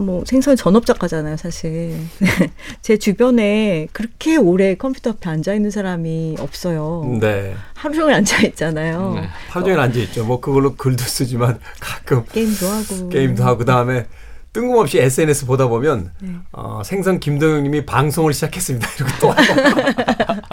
[0.00, 1.94] 뭐 생선 전업 작가잖아요, 사실.
[2.82, 7.18] 제 주변에 그렇게 오래 컴퓨터 앞에 앉아 있는 사람이 없어요.
[7.20, 7.54] 네.
[7.74, 9.12] 하루 종일 앉아 있잖아요.
[9.14, 9.28] 네.
[9.50, 10.24] 하루 종일 앉아 있죠.
[10.24, 14.06] 뭐 그걸로 글도 쓰지만 가끔 게임도 하고 게임도 하고 그다음에
[14.52, 16.34] 뜬금없이 SNS 보다 보면 네.
[16.52, 18.88] 어, 생선 김동영님이 방송을 시작했습니다.
[18.96, 19.34] 이러고 또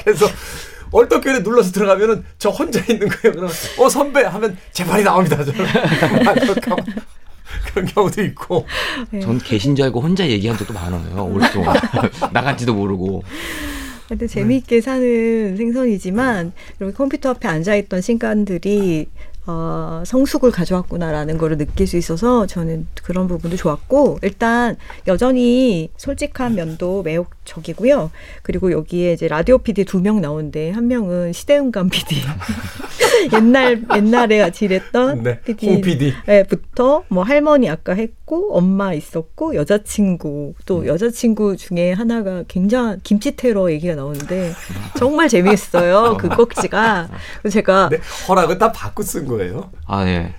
[0.04, 0.28] 그래서
[0.92, 3.36] 얼떨결에 눌러서 들어가면은 저 혼자 있는 거예요.
[3.36, 5.44] 그럼 어 선배 하면 제 발이 나옵니다.
[5.44, 5.66] 저는
[7.78, 8.66] 그런 경우도 있고.
[9.12, 9.20] 네.
[9.20, 11.30] 전 계신 줄 알고 혼자 얘기한 적도 많아요.
[11.32, 11.76] 오랫동안.
[12.34, 13.24] 나간지도 모르고.
[14.08, 19.08] 근데 재미있게 사는 생선이지만 이렇게 컴퓨터 앞에 앉아있던 신간들이
[19.46, 24.76] 어, 성숙을 가져왔구나라는 거를 느낄 수 있어서 저는 그런 부분도 좋았고 일단
[25.08, 28.12] 여전히 솔직한 면도 매혹 적이고요.
[28.44, 32.18] 그리고 여기에 이제 라디오 PD 두 명 나오는데 한 명은 시대음감 PD
[33.34, 36.14] 옛날 옛날에 같이 일했던 네, PD, PD.
[36.28, 40.88] 네, 부터 뭐 할머니 아까 했고 엄마 있었고 여자친구 또 음.
[40.88, 44.54] 여자친구 중에 하나가 굉장한 김치 테러 얘기가 나오는데
[44.98, 47.10] 정말 재미있어요 그 꼭지가
[47.50, 49.38] 제가 네, 허락은 다 받고 쓴 거예요.
[49.38, 49.72] 거예요?
[49.86, 50.34] 아, 예.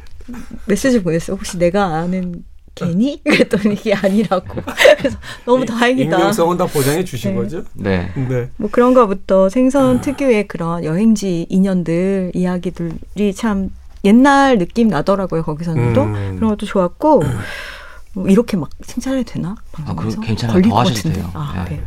[0.66, 1.36] 메시지 보냈어요.
[1.36, 2.44] 혹시 내가 아는
[2.86, 3.22] 개니?
[3.24, 4.60] 그랬더니 이게 아니라고.
[4.98, 6.16] 그래서 너무 다행이다.
[6.16, 7.36] 익명성은 다 보장해 주신 네.
[7.36, 7.64] 거죠?
[7.74, 8.12] 네.
[8.14, 8.50] 네.
[8.56, 10.00] 뭐 그런 거부터 생선 아.
[10.00, 13.70] 특유의 그런 여행지 인연들 이야기들이 참
[14.04, 15.42] 옛날 느낌 나더라고요.
[15.42, 16.36] 거기서는도 음.
[16.36, 17.22] 그런 것도 좋았고.
[18.14, 19.54] 뭐 이렇게 막 칭찬해도 되나?
[19.84, 20.60] 아, 그 괜찮아요.
[20.62, 21.30] 더 하셔도 돼요.
[21.34, 21.76] 아, 네.
[21.76, 21.82] 네.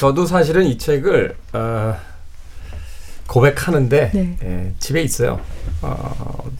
[0.00, 1.96] 저도 사실은 이 책을 어,
[3.26, 4.36] 고백하는데 네.
[4.42, 5.40] 예, 집에 있어요.
[5.82, 6.50] 어,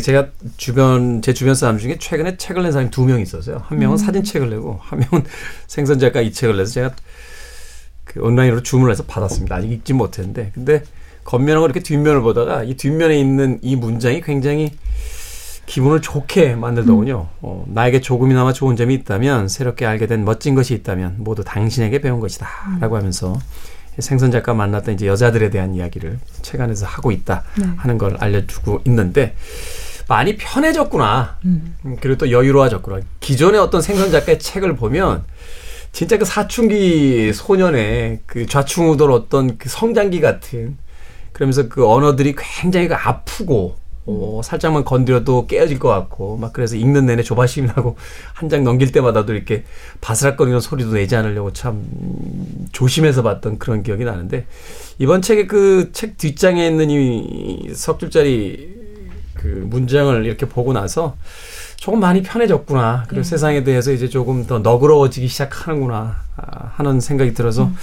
[0.00, 3.62] 제가 주변 제 주변 사람 중에 최근에 책을 낸 사람이 두 명 있었어요.
[3.66, 3.98] 한 명은 음.
[3.98, 5.26] 사진책을 내고 한 명은
[5.66, 6.94] 생선 작가 이 책을 내서 제가
[8.04, 9.56] 그 온라인으로 주문을 해서 받았습니다.
[9.56, 10.82] 아직 읽지 못했는데 근데
[11.24, 14.70] 겉면하고 이렇게 뒷면을 보다가 이 뒷면에 있는 이 문장이 굉장히
[15.66, 17.28] 기분을 좋게 만들더군요.
[17.30, 17.36] 음.
[17.40, 22.18] 어, 나에게 조금이나마 좋은 점이 있다면 새롭게 알게 된 멋진 것이 있다면 모두 당신에게 배운
[22.20, 22.98] 것이다라고 음.
[22.98, 23.38] 하면서
[23.98, 27.66] 생선 작가 만났던 이제 여자들에 대한 이야기를 책 안에서 하고 있다 네.
[27.76, 29.34] 하는 걸 알려주고 있는데
[30.12, 31.38] 많이 편해졌구나.
[31.46, 31.74] 음.
[31.86, 31.96] 음.
[31.98, 33.00] 그리고 또 여유로워졌구나.
[33.20, 35.24] 기존의 어떤 생선 작가의 책을 보면
[35.90, 40.76] 진짜 그 사춘기 소년의 그 좌충우돌 어떤 그 성장기 같은
[41.32, 47.06] 그러면서 그 언어들이 굉장히 그 아프고 어, 살짝만 건드려도 깨어질 것 같고 막 그래서 읽는
[47.06, 47.96] 내내 조바심이 나고
[48.34, 49.64] 한 장 넘길 때마다도 이렇게
[50.02, 51.84] 바스락거리는 소리도 내지 않으려고 참
[52.72, 54.44] 조심해서 봤던 그런 기억이 나는데
[54.98, 58.81] 이번 책의 그 책 뒷장에 있는 이 석 줄짜리
[59.42, 61.16] 그 문장을 이렇게 보고 나서
[61.76, 63.06] 조금 많이 편해졌구나.
[63.08, 63.28] 그리고 네.
[63.28, 67.76] 세상에 대해서 이제 조금 더 너그러워지기 시작하는구나 아, 하는 생각이 들어서 음.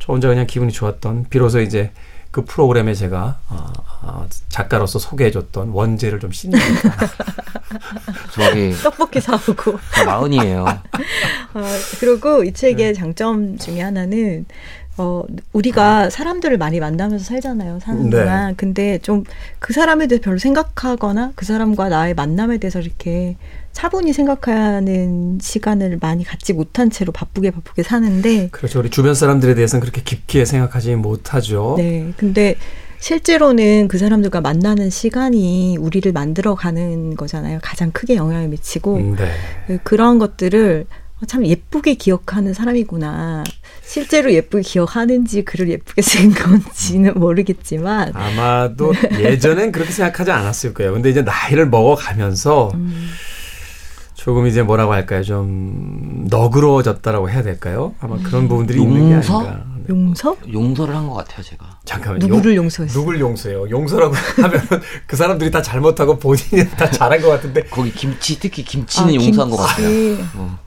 [0.00, 1.92] 저 혼자 그냥 기분이 좋았던 비로소 이제
[2.32, 3.72] 그 프로그램에 제가 어,
[4.02, 6.64] 어, 작가로서 소개해줬던 원제를 좀 씻는다.
[8.34, 10.64] 저기 떡볶이 사오고 마흔이에요.
[11.54, 11.62] 어,
[12.00, 12.92] 그리고 이 책의 네.
[12.92, 14.46] 장점 중에 하나는
[14.96, 18.18] 어, 우리가 사람들을 많이 만나면서 살잖아요, 사는 네.
[18.18, 18.54] 동안.
[18.56, 19.24] 근데 좀
[19.64, 23.36] 그 사람에 대해서 별로 생각하거나 그 사람과 나의 만남에 대해서 이렇게
[23.72, 28.48] 차분히 생각하는 시간을 많이 갖지 못한 채로 바쁘게 바쁘게 사는데.
[28.50, 28.80] 그렇죠.
[28.80, 31.76] 우리 주변 사람들에 대해서는 그렇게 깊게 생각하지 못하죠.
[31.78, 32.12] 네.
[32.18, 32.56] 근데
[32.98, 37.58] 실제로는 그 사람들과 만나는 시간이 우리를 만들어가는 거잖아요.
[37.62, 38.96] 가장 크게 영향을 미치고.
[38.96, 39.78] 음, 네.
[39.82, 40.84] 그런 것들을
[41.26, 43.44] 참 예쁘게 기억하는 사람이구나.
[43.82, 50.92] 실제로 예쁘게 기억하는지 글을 예쁘게 쓴 건지는 모르겠지만 아마도 예전엔 그렇게 생각하지 않았을 거예요.
[50.92, 53.08] 근데 이제 나이를 먹어가면서 음.
[54.14, 55.22] 조금 이제 뭐라고 할까요?
[55.22, 57.94] 좀 너그러워졌다라고 해야 될까요?
[58.00, 58.92] 아마 그런 부분들이 용서?
[58.98, 59.64] 있는 게 아닌가.
[59.90, 60.36] 용서?
[60.50, 61.78] 용서를 한 것 같아요, 제가.
[61.84, 62.26] 잠깐만요.
[62.26, 62.98] 누구를 용서했어요?
[62.98, 63.68] 누굴 용서해요?
[63.70, 64.62] 용서라고 하면
[65.06, 67.62] 그 사람들이 다 잘못하고 본인이 다 잘한 것 같은데.
[67.64, 69.56] 거기 김치, 특히 김치는 아, 용서한 김치.
[69.56, 70.16] 것 같아요.
[70.36, 70.58] 어.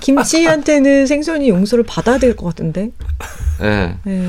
[0.00, 2.90] 김치한테는 생선이 용서를 받아야 될 것 같은데.
[3.60, 3.96] 네.
[4.04, 4.28] 네.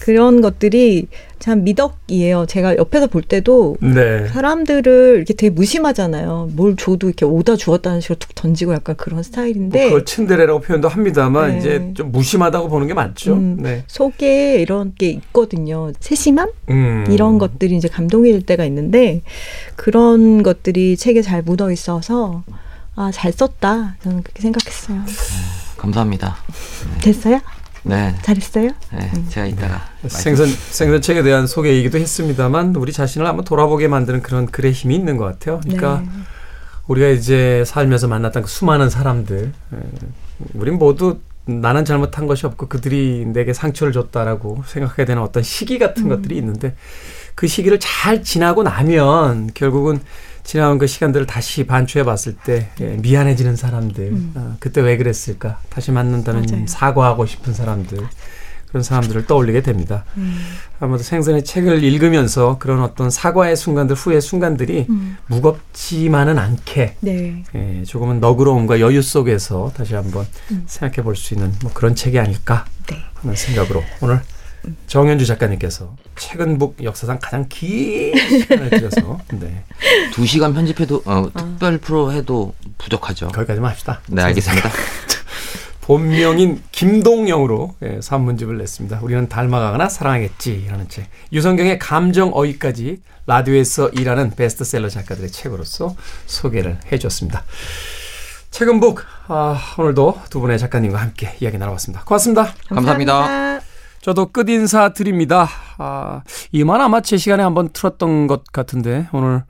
[0.00, 1.06] 그런 것들이
[1.38, 2.46] 참 미덕이에요.
[2.46, 4.26] 제가 옆에서 볼 때도 네.
[4.28, 6.50] 사람들을 이렇게 되게 무심하잖아요.
[6.54, 9.78] 뭘 줘도 이렇게 오다 주었다는 식으로 툭 던지고 약간 그런 스타일인데.
[9.80, 11.58] 뭐 그걸 츤데레라고 표현도 합니다만 네.
[11.58, 13.34] 이제 좀 무심하다고 보는 게 맞죠.
[13.34, 13.84] 음, 네.
[13.86, 15.92] 속에 이런 게 있거든요.
[16.00, 17.04] 세심함 음.
[17.10, 19.20] 이런 것들이 이제 감동일 때가 있는데
[19.76, 22.42] 그런 것들이 책에 잘 묻어 있어서
[22.98, 23.94] 아, 잘 썼다.
[24.02, 24.98] 저는 그렇게 생각했어요.
[25.06, 25.12] 네,
[25.76, 26.36] 감사합니다.
[26.94, 26.98] 네.
[26.98, 27.40] 됐어요?
[27.84, 28.12] 네.
[28.22, 28.70] 잘했어요?
[28.92, 29.26] 네, 음.
[29.28, 34.96] 제가 이따가 생선 생선책에 대한 소개이기도 했습니다만 우리 자신을 한번 돌아보게 만드는 그런 글의 힘이
[34.96, 35.60] 있는 것 같아요.
[35.62, 36.08] 그러니까 네.
[36.88, 39.52] 우리가 이제 살면서 만났던 그 수많은 사람들,
[40.54, 46.04] 우린 모두 나는 잘못한 것이 없고 그들이 내게 상처를 줬다라고 생각하게 되는 어떤 시기 같은
[46.04, 46.08] 음.
[46.08, 46.74] 것들이 있는데
[47.36, 50.00] 그 시기를 잘 지나고 나면 결국은
[50.48, 54.32] 지나온 그 시간들을 다시 반추해 봤을 때 예, 미안해지는 사람들 음.
[54.34, 56.64] 어, 그때 왜 그랬을까 다시 만난다는 맞아요.
[56.66, 57.98] 사과하고 싶은 사람들
[58.68, 60.06] 그런 사람들을 떠올리게 됩니다.
[60.16, 60.38] 음.
[60.80, 65.18] 아마도 생선의 책을 읽으면서 그런 어떤 사과의 순간들 후의 순간들이 음.
[65.26, 67.44] 무겁지만은 않게 네.
[67.54, 70.62] 예, 조금은 너그러움과 여유 속에서 다시 한번 음.
[70.66, 72.96] 생각해 볼 수 있는 뭐 그런 책이 아닐까 네.
[73.16, 74.22] 하는 생각으로 오늘
[74.86, 79.64] 정현주 작가님께서 최근 북 역사상 가장 긴 시간을 들여서 네.
[80.12, 83.28] 두 시간 편집해도 어, 특별 프로 해도 부족하죠.
[83.28, 84.00] 거기까지만 합시다.
[84.08, 84.70] 네, 알겠습니다.
[85.88, 89.00] 본명인 김동영으로 예, 산문집을 냈습니다.
[89.00, 91.08] 우리는 닮아가거나 사랑하겠지라는 책.
[91.32, 95.96] 유성경의 감정 어휘까지 라디오에서 일하는 베스트셀러 작가들의 책으로서
[96.26, 97.44] 소개를 해줬습니다.
[98.50, 102.04] 최근 북 아, 오늘도 두 분의 작가님과 함께 이야기 나눠봤습니다.
[102.04, 102.54] 고맙습니다.
[102.68, 103.12] 감사합니다.
[103.14, 103.67] 감사합니다.
[104.00, 105.48] 저도 끝 인사 드립니다.
[105.78, 106.22] 아,
[106.52, 109.44] 이만 아마 제 시간에 한번 틀었던 것 같은데 오늘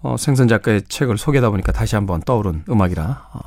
[0.00, 3.40] 어, 생선 작가의 책을 소개하다 보니까 다시 한번 떠오른 음악이라 어,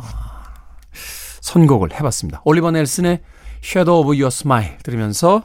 [1.42, 2.42] 선곡을 해봤습니다.
[2.44, 3.22] 올리버 넬슨의
[3.64, 5.44] Shadow of Your Smile 들으면서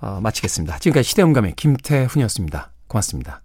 [0.00, 0.78] 어, 마치겠습니다.
[0.78, 2.70] 지금까지 시대음감의 김태훈이었습니다.
[2.86, 3.42] 고맙습니다.